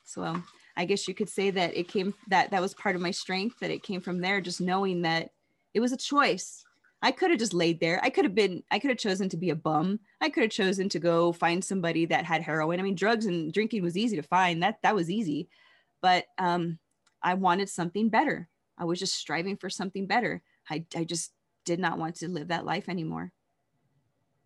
So 0.04 0.24
um, 0.24 0.46
i 0.78 0.86
guess 0.86 1.08
you 1.08 1.14
could 1.14 1.30
say 1.30 1.50
that 1.50 1.76
it 1.76 1.88
came 1.88 2.14
that 2.28 2.52
that 2.52 2.62
was 2.62 2.74
part 2.74 2.96
of 2.96 3.02
my 3.02 3.12
strength 3.12 3.60
that 3.60 3.72
it 3.72 3.84
came 3.84 4.02
from 4.02 4.20
there 4.20 4.42
just 4.42 4.62
knowing 4.62 5.02
that 5.04 5.30
it 5.74 5.80
was 5.80 5.92
a 5.92 5.98
choice. 5.98 6.64
I 7.02 7.12
could 7.12 7.30
have 7.30 7.40
just 7.40 7.54
laid 7.54 7.80
there. 7.80 8.00
I 8.02 8.10
could 8.10 8.26
have 8.26 8.36
been 8.36 8.64
i 8.72 8.80
could 8.80 8.90
have 8.90 8.98
chosen 8.98 9.30
to 9.30 9.38
be 9.38 9.50
a 9.50 9.56
bum. 9.56 10.00
I 10.22 10.30
could 10.30 10.44
have 10.44 10.52
chosen 10.52 10.90
to 10.90 11.00
go 11.00 11.34
find 11.34 11.64
somebody 11.64 12.06
that 12.08 12.26
had 12.26 12.42
heroin. 12.42 12.80
I 12.80 12.84
mean 12.84 12.96
drugs 12.96 13.26
and 13.26 13.52
drinking 13.52 13.84
was 13.84 13.98
easy 13.98 14.16
to 14.16 14.24
find. 14.24 14.64
That 14.64 14.78
that 14.84 14.96
was 14.96 15.10
easy. 15.10 15.50
But 16.02 16.26
um 16.38 16.80
i 17.22 17.34
wanted 17.34 17.70
something 17.70 18.10
better. 18.10 18.48
I 18.78 18.86
was 18.86 19.00
just 19.00 19.16
striving 19.16 19.58
for 19.58 19.70
something 19.70 20.08
better. 20.08 20.42
I 20.70 20.86
i 20.96 21.04
just 21.04 21.32
did 21.66 21.80
not 21.80 21.98
want 21.98 22.16
to 22.18 22.30
live 22.30 22.50
that 22.50 22.66
life 22.66 22.90
anymore. 22.90 23.32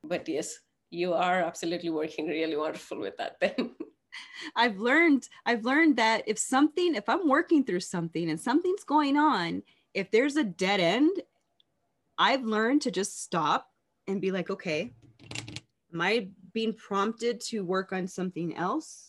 But 0.04 0.28
yes 0.30 0.60
you 0.90 1.14
are 1.14 1.42
absolutely 1.42 1.90
working 1.90 2.28
really 2.28 2.58
wonderful 2.58 3.00
with 3.00 3.18
that 3.18 3.40
then. 3.40 3.72
I've 4.56 4.80
learned 4.80 5.30
i've 5.46 5.64
learned 5.64 5.98
that 5.98 6.24
if 6.26 6.40
something 6.40 6.96
if 6.96 7.08
i'm 7.08 7.30
working 7.30 7.64
through 7.64 7.82
something 7.82 8.28
and 8.32 8.40
something's 8.40 8.84
going 8.84 9.18
on 9.18 9.62
if 9.94 10.10
there's 10.10 10.36
a 10.36 10.44
dead 10.44 10.80
end 10.80 11.12
i've 12.18 12.44
learned 12.44 12.82
to 12.82 12.92
just 12.92 13.22
stop 13.22 13.68
and 14.08 14.20
be 14.20 14.32
like 14.32 14.50
okay 14.50 14.92
am 15.94 16.02
i 16.02 16.28
being 16.54 16.74
prompted 16.74 17.40
to 17.42 17.64
work 17.64 17.94
on 17.94 18.08
something 18.08 18.56
else? 18.56 19.06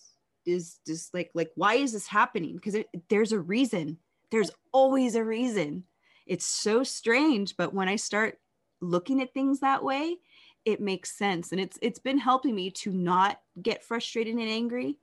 Is 0.46 0.78
just 0.86 1.12
like 1.12 1.30
like 1.34 1.50
why 1.54 1.74
is 1.74 1.92
this 1.92 2.06
happening? 2.06 2.56
Because 2.56 2.76
there's 3.08 3.32
a 3.32 3.38
reason. 3.38 3.98
There's 4.30 4.50
always 4.72 5.14
a 5.14 5.24
reason. 5.24 5.84
It's 6.26 6.46
so 6.46 6.84
strange 6.84 7.56
but 7.56 7.74
when 7.74 7.88
i 7.88 7.96
start 7.96 8.38
looking 8.80 9.20
at 9.20 9.34
things 9.34 9.60
that 9.60 9.82
way 9.82 10.16
it 10.64 10.80
makes 10.80 11.16
sense. 11.16 11.52
And 11.52 11.60
it's 11.60 11.78
it's 11.82 11.98
been 11.98 12.18
helping 12.18 12.54
me 12.54 12.70
to 12.70 12.92
not 12.92 13.40
get 13.60 13.84
frustrated 13.84 14.34
and 14.34 14.48
angry. 14.48 14.98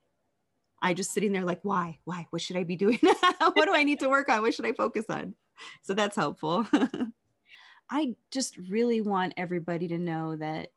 I 0.81 0.93
just 0.93 1.11
sitting 1.11 1.31
there 1.31 1.45
like 1.45 1.61
why 1.63 1.99
why 2.05 2.27
what 2.29 2.41
should 2.41 2.57
i 2.57 2.63
be 2.63 2.75
doing? 2.75 2.99
What 3.39 3.65
do 3.65 3.73
i 3.73 3.83
need 3.83 3.99
to 4.01 4.09
work 4.09 4.29
on? 4.29 4.41
What 4.41 4.53
should 4.53 4.65
i 4.65 4.73
focus 4.73 5.05
on? 5.09 5.33
So 5.81 5.93
that's 5.93 6.15
helpful. 6.15 6.67
I 7.89 8.15
just 8.31 8.57
really 8.69 9.01
want 9.01 9.33
everybody 9.37 9.87
to 9.87 9.97
know 9.97 10.35
that 10.35 10.71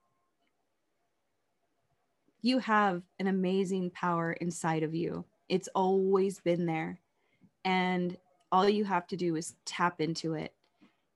you 2.41 2.59
have 2.59 3.03
an 3.19 3.27
amazing 3.27 3.91
power 3.91 4.33
inside 4.33 4.83
of 4.83 4.95
you. 4.95 5.25
It's 5.49 5.69
always 5.75 6.41
been 6.41 6.65
there. 6.65 7.01
And 7.65 8.17
all 8.53 8.69
you 8.69 8.85
have 8.85 9.07
to 9.09 9.17
do 9.17 9.37
is 9.37 9.55
tap 9.67 10.01
into 10.01 10.35
it 10.35 10.55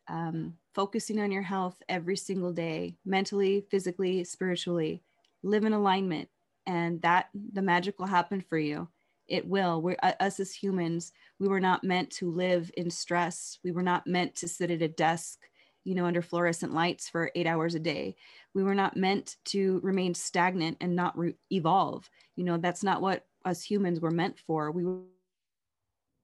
um, 0.09 0.55
focusing 0.75 1.21
on 1.21 1.31
your 1.31 1.43
health 1.43 1.77
every 1.89 2.17
single 2.17 2.53
day, 2.53 2.97
mentally, 3.05 3.65
physically, 3.71 4.25
spiritually. 4.25 5.03
Live 5.43 5.65
in 5.65 5.73
alignment, 5.73 6.29
and 6.67 7.01
that 7.03 7.29
the 7.53 7.63
magic 7.63 7.99
will 7.99 8.07
happen 8.07 8.41
for 8.41 8.59
you. 8.59 8.89
It 9.29 9.47
will. 9.47 9.81
We're 9.81 9.97
uh, 10.03 10.13
us 10.21 10.41
as 10.41 10.53
humans. 10.53 11.13
We 11.39 11.49
were 11.49 11.61
not 11.61 11.85
meant 11.85 12.11
to 12.13 12.31
live 12.31 12.71
in 12.77 12.91
stress. 12.91 13.59
We 13.65 13.73
were 13.73 13.83
not 13.83 14.07
meant 14.07 14.35
to 14.37 14.49
sit 14.49 14.71
at 14.71 14.83
a 14.83 14.89
desk, 14.89 15.41
you 15.85 15.95
know, 15.95 16.07
under 16.07 16.23
fluorescent 16.23 16.75
lights 16.75 17.09
for 17.09 17.31
eight 17.35 17.47
hours 17.47 17.75
a 17.75 17.81
day. 17.81 18.17
We 18.55 18.63
were 18.63 18.75
not 18.75 18.97
meant 18.97 19.37
to 19.47 19.81
remain 19.83 20.15
stagnant 20.15 20.79
and 20.81 20.95
not 20.95 21.17
re- 21.17 21.37
evolve. 21.51 22.09
You 22.37 22.45
know, 22.45 22.59
that's 22.59 22.83
not 22.83 23.03
what 23.03 23.27
us 23.45 23.63
humans 23.63 24.01
were 24.01 24.11
meant 24.11 24.39
for. 24.47 24.71
We 24.71 24.85
were 24.85 25.03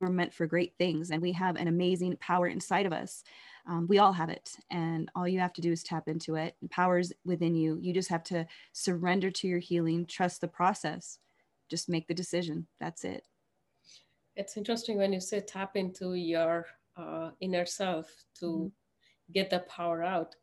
meant 0.09 0.33
for 0.33 0.47
great 0.47 0.75
things, 0.79 1.11
and 1.11 1.21
we 1.21 1.33
have 1.33 1.57
an 1.57 1.69
amazing 1.69 2.17
power 2.21 2.47
inside 2.47 2.87
of 2.87 2.93
us 2.93 3.23
Um, 3.67 3.87
we 3.89 3.99
all 3.99 4.13
have 4.13 4.31
it, 4.31 4.57
and 4.71 5.11
all 5.15 5.29
you 5.29 5.41
have 5.41 5.53
to 5.55 5.61
do 5.61 5.73
is 5.73 5.83
tap 5.83 6.09
into 6.09 6.35
it. 6.37 6.57
Powers 6.71 7.13
within 7.25 7.55
you. 7.55 7.79
You 7.81 7.93
just 7.93 8.09
have 8.09 8.25
to 8.25 8.47
surrender 8.73 9.31
to 9.31 9.49
your 9.49 9.59
healing, 9.59 10.07
trust 10.07 10.41
the 10.41 10.49
process, 10.49 11.19
just 11.69 11.89
make 11.89 12.09
the 12.09 12.15
decision. 12.15 12.67
That's 12.81 13.05
it. 13.05 13.25
It's 14.37 14.57
interesting 14.57 14.99
when 14.99 15.13
you 15.13 15.21
say 15.21 15.41
tap 15.41 15.77
into 15.77 16.15
your 16.15 16.67
uh, 16.97 17.31
inner 17.41 17.67
self 17.67 18.25
to 18.41 18.47
mm-hmm. 18.47 19.33
get 19.33 19.51
the 19.51 19.61
power 19.61 20.03
out. 20.03 20.37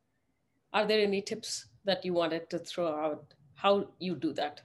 Are 0.73 0.85
there 0.85 1.01
any 1.01 1.21
tips 1.21 1.67
that 1.85 2.05
you 2.05 2.13
wanted 2.13 2.49
to 2.49 2.59
throw 2.59 2.87
out? 2.87 3.33
How 3.55 3.87
you 3.99 4.15
do 4.15 4.33
that? 4.33 4.61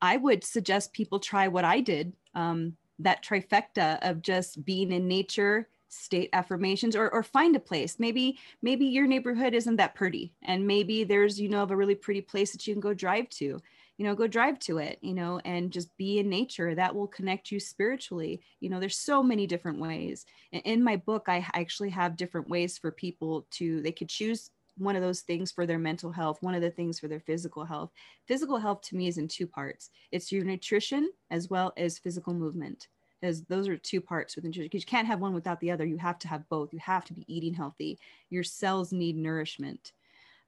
I 0.00 0.16
would 0.16 0.44
suggest 0.44 0.92
people 0.92 1.18
try 1.18 1.48
what 1.48 1.64
I 1.64 1.80
did. 1.80 2.12
Um, 2.34 2.76
that 2.98 3.24
trifecta 3.24 3.98
of 4.02 4.22
just 4.22 4.64
being 4.64 4.90
in 4.90 5.06
nature, 5.06 5.68
state 5.88 6.30
affirmations, 6.32 6.94
or 6.96 7.08
or 7.12 7.22
find 7.22 7.56
a 7.56 7.60
place. 7.60 7.98
Maybe 7.98 8.38
maybe 8.62 8.86
your 8.86 9.06
neighborhood 9.06 9.54
isn't 9.54 9.76
that 9.76 9.94
pretty, 9.94 10.32
and 10.42 10.66
maybe 10.66 11.04
there's 11.04 11.40
you 11.40 11.48
know 11.48 11.62
of 11.62 11.70
a 11.70 11.76
really 11.76 11.94
pretty 11.94 12.20
place 12.20 12.52
that 12.52 12.66
you 12.66 12.74
can 12.74 12.80
go 12.80 12.94
drive 12.94 13.28
to. 13.30 13.60
You 13.96 14.06
know, 14.06 14.14
go 14.14 14.28
drive 14.28 14.58
to 14.60 14.78
it. 14.78 14.98
You 15.02 15.14
know, 15.14 15.40
and 15.44 15.72
just 15.72 15.96
be 15.96 16.18
in 16.18 16.28
nature. 16.28 16.74
That 16.74 16.94
will 16.94 17.08
connect 17.08 17.50
you 17.50 17.60
spiritually. 17.60 18.40
You 18.60 18.70
know, 18.70 18.80
there's 18.80 18.98
so 18.98 19.22
many 19.22 19.46
different 19.46 19.80
ways. 19.80 20.24
In 20.52 20.82
my 20.84 20.96
book, 20.96 21.24
I 21.28 21.46
actually 21.54 21.90
have 21.90 22.16
different 22.16 22.48
ways 22.48 22.78
for 22.78 22.90
people 22.90 23.46
to 23.52 23.80
they 23.82 23.92
could 23.92 24.08
choose 24.08 24.50
one 24.78 24.96
of 24.96 25.02
those 25.02 25.22
things 25.22 25.50
for 25.50 25.66
their 25.66 25.78
mental 25.78 26.12
health, 26.12 26.38
one 26.40 26.54
of 26.54 26.62
the 26.62 26.70
things 26.70 27.00
for 27.00 27.08
their 27.08 27.20
physical 27.20 27.64
health. 27.64 27.90
Physical 28.26 28.58
health 28.58 28.82
to 28.82 28.96
me 28.96 29.08
is 29.08 29.18
in 29.18 29.28
two 29.28 29.46
parts 29.46 29.90
it's 30.12 30.32
your 30.32 30.44
nutrition 30.44 31.10
as 31.30 31.48
well 31.50 31.72
as 31.76 31.98
physical 31.98 32.32
movement. 32.32 32.88
As 33.22 33.42
those 33.44 33.68
are 33.68 33.76
two 33.76 34.00
parts 34.00 34.36
with 34.36 34.44
nutrition 34.44 34.66
because 34.66 34.82
you 34.82 34.86
can't 34.86 35.06
have 35.06 35.20
one 35.20 35.34
without 35.34 35.60
the 35.60 35.70
other. 35.70 35.84
You 35.84 35.98
have 35.98 36.18
to 36.20 36.28
have 36.28 36.48
both. 36.48 36.72
You 36.72 36.78
have 36.78 37.04
to 37.06 37.14
be 37.14 37.24
eating 37.26 37.54
healthy. 37.54 37.98
Your 38.30 38.44
cells 38.44 38.92
need 38.92 39.16
nourishment. 39.16 39.92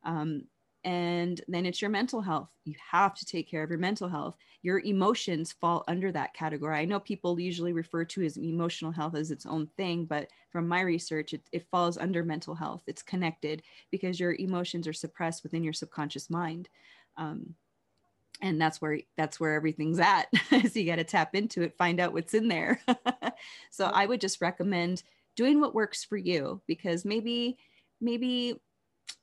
Um, 0.04 0.44
and 0.84 1.42
then 1.46 1.66
it's 1.66 1.82
your 1.82 1.90
mental 1.90 2.22
health 2.22 2.48
you 2.64 2.74
have 2.90 3.14
to 3.14 3.26
take 3.26 3.50
care 3.50 3.62
of 3.62 3.68
your 3.68 3.78
mental 3.78 4.08
health 4.08 4.36
your 4.62 4.80
emotions 4.80 5.52
fall 5.52 5.84
under 5.88 6.10
that 6.10 6.32
category 6.32 6.74
i 6.78 6.86
know 6.86 6.98
people 6.98 7.38
usually 7.38 7.74
refer 7.74 8.02
to 8.02 8.22
as 8.22 8.38
emotional 8.38 8.90
health 8.90 9.14
as 9.14 9.30
its 9.30 9.44
own 9.44 9.66
thing 9.76 10.06
but 10.06 10.28
from 10.50 10.66
my 10.66 10.80
research 10.80 11.34
it, 11.34 11.42
it 11.52 11.68
falls 11.70 11.98
under 11.98 12.24
mental 12.24 12.54
health 12.54 12.82
it's 12.86 13.02
connected 13.02 13.62
because 13.90 14.18
your 14.18 14.34
emotions 14.36 14.88
are 14.88 14.92
suppressed 14.94 15.42
within 15.42 15.62
your 15.62 15.74
subconscious 15.74 16.30
mind 16.30 16.68
um, 17.18 17.54
and 18.42 18.60
that's 18.60 18.80
where 18.80 18.98
that's 19.16 19.38
where 19.38 19.54
everything's 19.54 19.98
at 19.98 20.26
so 20.50 20.78
you 20.78 20.86
got 20.86 20.96
to 20.96 21.04
tap 21.04 21.34
into 21.34 21.62
it 21.62 21.76
find 21.76 22.00
out 22.00 22.12
what's 22.12 22.34
in 22.34 22.48
there 22.48 22.80
so 23.70 23.86
i 23.86 24.06
would 24.06 24.20
just 24.20 24.40
recommend 24.40 25.02
doing 25.36 25.60
what 25.60 25.74
works 25.74 26.04
for 26.04 26.16
you 26.16 26.60
because 26.66 27.04
maybe 27.04 27.56
maybe 28.00 28.60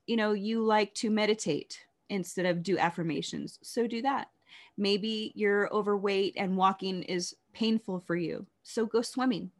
you 0.07 0.15
know, 0.15 0.31
you 0.31 0.63
like 0.63 0.93
to 0.95 1.09
meditate 1.09 1.79
instead 2.09 2.45
of 2.45 2.63
do 2.63 2.77
affirmations. 2.77 3.59
So 3.61 3.85
do 3.85 4.01
that. 4.01 4.29
Maybe 4.77 5.33
you're 5.35 5.71
overweight 5.73 6.35
and 6.37 6.57
walking 6.57 7.03
is 7.03 7.35
painful 7.53 7.99
for 8.07 8.15
you. 8.15 8.45
So 8.63 8.85
go 8.85 9.01
swimming. 9.01 9.51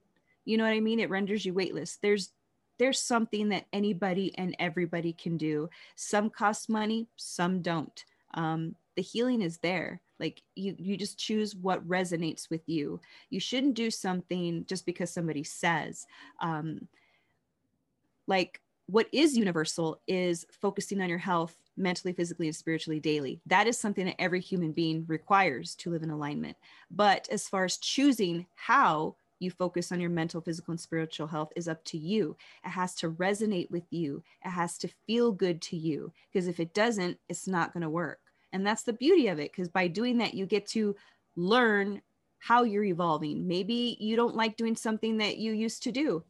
You 0.46 0.58
know 0.58 0.64
what 0.64 0.74
I 0.74 0.80
mean? 0.80 1.00
It 1.00 1.10
renders 1.10 1.46
you 1.46 1.54
weightless. 1.54 1.98
There's 2.02 2.32
there's 2.80 3.00
something 3.00 3.50
that 3.50 3.66
anybody 3.74 4.38
and 4.38 4.56
everybody 4.60 5.12
can 5.12 5.36
do. 5.36 5.68
Some 5.96 6.30
cost 6.30 6.70
money, 6.70 7.08
some 7.16 7.64
don't. 7.64 8.06
Um, 8.36 8.76
the 8.98 9.02
healing 9.02 9.42
is 9.42 9.60
there. 9.60 10.02
Like 10.20 10.42
you, 10.56 10.76
you 10.78 10.98
just 10.98 11.18
choose 11.18 11.56
what 11.56 11.88
resonates 11.88 12.50
with 12.50 12.68
you. 12.68 13.00
You 13.30 13.40
shouldn't 13.40 13.76
do 13.76 13.90
something 13.90 14.66
just 14.68 14.86
because 14.86 15.12
somebody 15.12 15.44
says. 15.44 16.06
Um, 16.42 16.88
like 18.28 18.60
what 18.88 19.08
is 19.14 19.38
universal 19.38 20.02
is 20.08 20.46
focusing 20.50 21.02
on 21.02 21.10
your 21.10 21.18
health 21.18 21.56
mentally, 21.78 22.14
physically, 22.14 22.48
and 22.48 22.56
spiritually 22.56 23.00
daily. 23.00 23.40
That 23.46 23.68
is 23.68 23.80
something 23.80 24.06
that 24.08 24.20
every 24.20 24.42
human 24.42 24.72
being 24.72 25.06
requires 25.08 25.76
to 25.76 25.92
live 25.92 26.04
in 26.04 26.10
alignment. 26.10 26.58
But 26.90 27.28
as 27.32 27.48
far 27.48 27.66
as 27.66 27.78
choosing 27.78 28.48
how 28.56 29.16
you 29.40 29.52
focus 29.52 29.92
on 29.92 30.00
your 30.00 30.10
mental, 30.10 30.42
physical, 30.42 30.72
and 30.72 30.80
spiritual 30.80 31.28
health 31.28 31.52
is 31.56 31.68
up 31.68 31.84
to 31.86 31.98
you. 31.98 32.36
It 32.66 32.70
has 32.70 32.96
to 32.96 33.12
resonate 33.12 33.70
with 33.70 33.86
you, 33.92 34.24
it 34.44 34.50
has 34.50 34.78
to 34.80 34.90
feel 35.06 35.32
good 35.32 35.62
to 35.64 35.78
you. 35.78 36.12
Because 36.32 36.48
if 36.48 36.60
it 36.60 36.74
doesn't, 36.74 37.20
it's 37.30 37.48
not 37.48 37.74
going 37.74 37.84
to 37.84 37.90
work. 37.90 38.20
And 38.58 38.66
that's 38.66 38.82
the 38.82 38.94
beauty 38.94 39.28
of 39.28 39.38
it. 39.38 39.52
Because 39.52 39.70
by 39.70 39.88
doing 39.88 40.18
that, 40.18 40.34
you 40.34 40.48
get 40.48 40.66
to 40.70 40.96
learn 41.36 42.02
how 42.40 42.64
you're 42.64 42.84
evolving. 42.84 43.48
Maybe 43.48 43.96
you 44.00 44.16
don't 44.16 44.36
like 44.36 44.58
doing 44.58 44.76
something 44.76 45.18
that 45.18 45.38
you 45.38 45.52
used 45.54 45.84
to 45.84 45.92
do, 45.92 46.24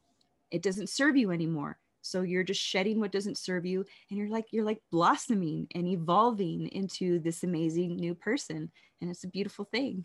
it 0.52 0.62
doesn't 0.62 0.90
serve 0.90 1.16
you 1.16 1.32
anymore. 1.32 1.80
So 2.02 2.24
you're 2.24 2.44
just 2.44 2.62
shedding 2.62 3.00
what 3.00 3.14
doesn't 3.14 3.38
serve 3.38 3.66
you 3.66 3.86
and 4.10 4.20
you're 4.20 4.30
like 4.30 4.48
you're 4.52 4.66
like 4.66 4.82
blossoming 4.92 5.68
and 5.74 5.88
evolving 5.88 6.68
into 6.68 7.20
this 7.20 7.44
amazing 7.44 7.96
new 7.96 8.14
person. 8.14 8.72
And 9.00 9.10
it's 9.10 9.24
a 9.24 9.30
beautiful 9.30 9.64
thing. 9.66 10.04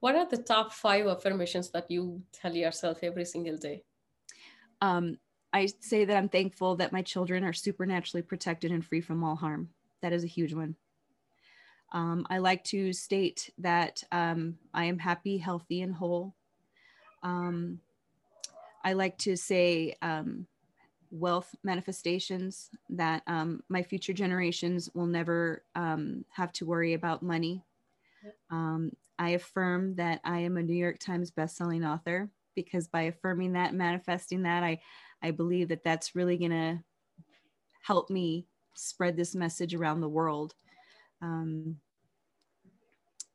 What 0.00 0.16
are 0.16 0.28
the 0.28 0.38
top 0.38 0.72
five 0.72 1.06
affirmations 1.06 1.70
that 1.70 1.90
you 1.90 2.22
tell 2.30 2.54
yourself 2.54 2.98
every 3.02 3.24
single 3.24 3.56
day? 3.56 3.84
Um, 4.82 5.16
i 5.52 5.66
say 5.80 6.04
that 6.04 6.16
i'm 6.16 6.28
thankful 6.28 6.76
that 6.76 6.92
my 6.92 7.02
children 7.02 7.42
are 7.42 7.52
supernaturally 7.52 8.22
protected 8.22 8.70
and 8.70 8.84
free 8.84 9.00
from 9.00 9.24
all 9.24 9.36
harm. 9.36 9.70
That 10.02 10.12
is 10.12 10.24
a 10.24 10.34
huge 10.38 10.52
one 10.52 10.76
um, 11.92 12.26
i 12.30 12.38
like 12.38 12.64
to 12.64 12.92
state 12.92 13.50
that 13.58 14.02
um, 14.12 14.56
i 14.74 14.84
am 14.84 14.98
happy 14.98 15.38
healthy 15.38 15.82
and 15.82 15.94
whole 15.94 16.34
um, 17.22 17.80
I 18.84 18.94
like 18.94 19.18
to 19.18 19.36
say 19.36 19.94
um, 20.02 20.46
wealth 21.10 21.54
manifestations 21.62 22.70
that 22.90 23.22
um, 23.26 23.62
my 23.68 23.82
future 23.82 24.12
generations 24.12 24.88
will 24.94 25.06
never 25.06 25.64
um, 25.74 26.24
have 26.30 26.52
to 26.54 26.66
worry 26.66 26.94
about 26.94 27.22
money. 27.22 27.64
Um, 28.50 28.92
I 29.18 29.30
affirm 29.30 29.96
that 29.96 30.20
I 30.24 30.40
am 30.40 30.56
a 30.56 30.62
New 30.62 30.74
York 30.74 30.98
Times 30.98 31.30
bestselling 31.30 31.88
author 31.88 32.30
because 32.54 32.88
by 32.88 33.02
affirming 33.02 33.52
that, 33.52 33.74
manifesting 33.74 34.42
that, 34.42 34.62
I, 34.62 34.80
I 35.22 35.30
believe 35.30 35.68
that 35.68 35.84
that's 35.84 36.14
really 36.14 36.36
going 36.36 36.50
to 36.50 36.78
help 37.82 38.10
me 38.10 38.46
spread 38.74 39.16
this 39.16 39.34
message 39.34 39.74
around 39.74 40.00
the 40.00 40.08
world. 40.08 40.54
Um, 41.22 41.76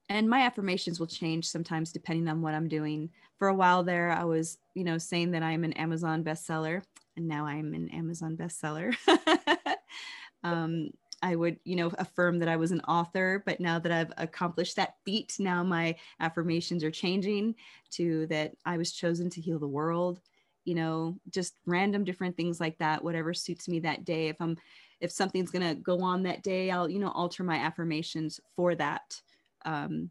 and 0.10 0.30
my 0.30 0.42
affirmations 0.42 1.00
will 1.00 1.08
change 1.08 1.48
sometimes 1.48 1.92
depending 1.92 2.28
on 2.28 2.42
what 2.42 2.54
I'm 2.54 2.68
doing. 2.68 3.10
For 3.38 3.48
a 3.48 3.56
while 3.56 3.84
there, 3.84 4.12
I 4.12 4.24
was, 4.24 4.60
you 4.76 4.84
know, 4.84 4.98
saying 4.98 5.32
that 5.32 5.44
I'm 5.44 5.64
an 5.64 5.74
Amazon 5.74 6.24
bestseller 6.24 6.84
and 7.18 7.28
now 7.28 7.46
I'm 7.46 7.74
an 7.74 7.90
Amazon 7.90 8.38
bestseller. 8.38 8.96
um, 10.44 10.92
I 11.22 11.36
would, 11.36 11.58
you 11.64 11.76
know, 11.76 11.92
affirm 11.98 12.40
that 12.40 12.50
I 12.50 12.56
was 12.56 12.72
an 12.72 12.82
author, 12.82 13.42
but 13.46 13.60
now 13.60 13.80
that 13.80 13.92
I've 13.92 14.12
accomplished 14.18 14.76
that 14.76 14.96
feat, 15.06 15.36
now 15.40 15.64
my 15.64 15.96
affirmations 16.20 16.84
are 16.84 16.92
changing 16.92 17.56
to 17.92 18.28
that 18.28 18.52
I 18.66 18.78
was 18.78 18.92
chosen 18.92 19.30
to 19.32 19.42
heal 19.42 19.58
the 19.58 19.68
world. 19.68 20.20
You 20.66 20.76
know, 20.76 21.20
just 21.32 21.56
random 21.66 22.04
different 22.04 22.38
things 22.38 22.60
like 22.60 22.78
that, 22.80 23.04
whatever 23.04 23.34
suits 23.34 23.68
me 23.68 23.80
that 23.80 24.06
day. 24.06 24.28
If 24.28 24.36
I'm, 24.40 24.58
if 25.02 25.12
something's 25.12 25.52
gonna 25.52 25.76
go 25.76 26.02
on 26.02 26.24
that 26.24 26.44
day, 26.44 26.72
I'll, 26.72 26.90
you 26.90 27.00
know, 27.00 27.12
alter 27.12 27.44
my 27.44 27.58
affirmations 27.58 28.40
for 28.56 28.76
that. 28.76 29.22
Um, 29.66 30.10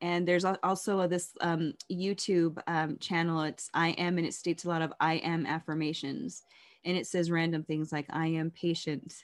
and 0.00 0.26
there's 0.26 0.44
also 0.44 1.06
this 1.06 1.30
um, 1.40 1.74
YouTube 1.90 2.58
um, 2.66 2.98
channel. 2.98 3.42
It's 3.42 3.70
I 3.72 3.90
am, 3.90 4.18
and 4.18 4.26
it 4.26 4.34
states 4.34 4.64
a 4.64 4.68
lot 4.68 4.82
of 4.82 4.92
I 5.00 5.14
am 5.14 5.46
affirmations, 5.46 6.42
and 6.84 6.96
it 6.96 7.06
says 7.06 7.30
random 7.30 7.62
things 7.62 7.92
like 7.92 8.06
I 8.10 8.26
am 8.26 8.50
patient, 8.50 9.14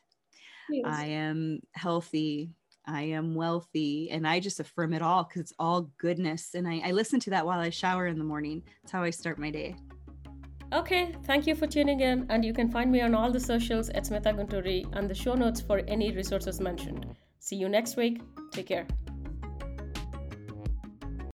yes. 0.70 0.84
I 0.86 1.06
am 1.06 1.60
healthy, 1.72 2.52
I 2.86 3.02
am 3.02 3.34
wealthy, 3.34 4.10
and 4.12 4.26
I 4.26 4.38
just 4.38 4.60
affirm 4.60 4.94
it 4.94 5.02
all 5.02 5.24
because 5.24 5.40
it's 5.42 5.52
all 5.58 5.90
goodness. 5.98 6.54
And 6.54 6.68
I, 6.68 6.80
I 6.84 6.90
listen 6.92 7.18
to 7.20 7.30
that 7.30 7.44
while 7.44 7.58
I 7.58 7.70
shower 7.70 8.06
in 8.06 8.18
the 8.18 8.24
morning. 8.24 8.62
That's 8.82 8.92
how 8.92 9.02
I 9.02 9.10
start 9.10 9.38
my 9.38 9.50
day. 9.50 9.74
Okay, 10.70 11.14
thank 11.24 11.46
you 11.46 11.54
for 11.54 11.66
tuning 11.66 12.00
in, 12.00 12.26
and 12.28 12.44
you 12.44 12.52
can 12.52 12.70
find 12.70 12.92
me 12.92 13.00
on 13.00 13.14
all 13.14 13.32
the 13.32 13.40
socials 13.40 13.88
at 13.90 14.04
Smitha 14.04 14.36
Gunturi 14.36 14.84
and 14.92 15.08
the 15.08 15.14
show 15.14 15.34
notes 15.34 15.62
for 15.62 15.80
any 15.88 16.12
resources 16.12 16.60
mentioned. 16.60 17.06
See 17.38 17.56
you 17.56 17.70
next 17.70 17.96
week. 17.96 18.20
Take 18.52 18.66
care. 18.66 18.86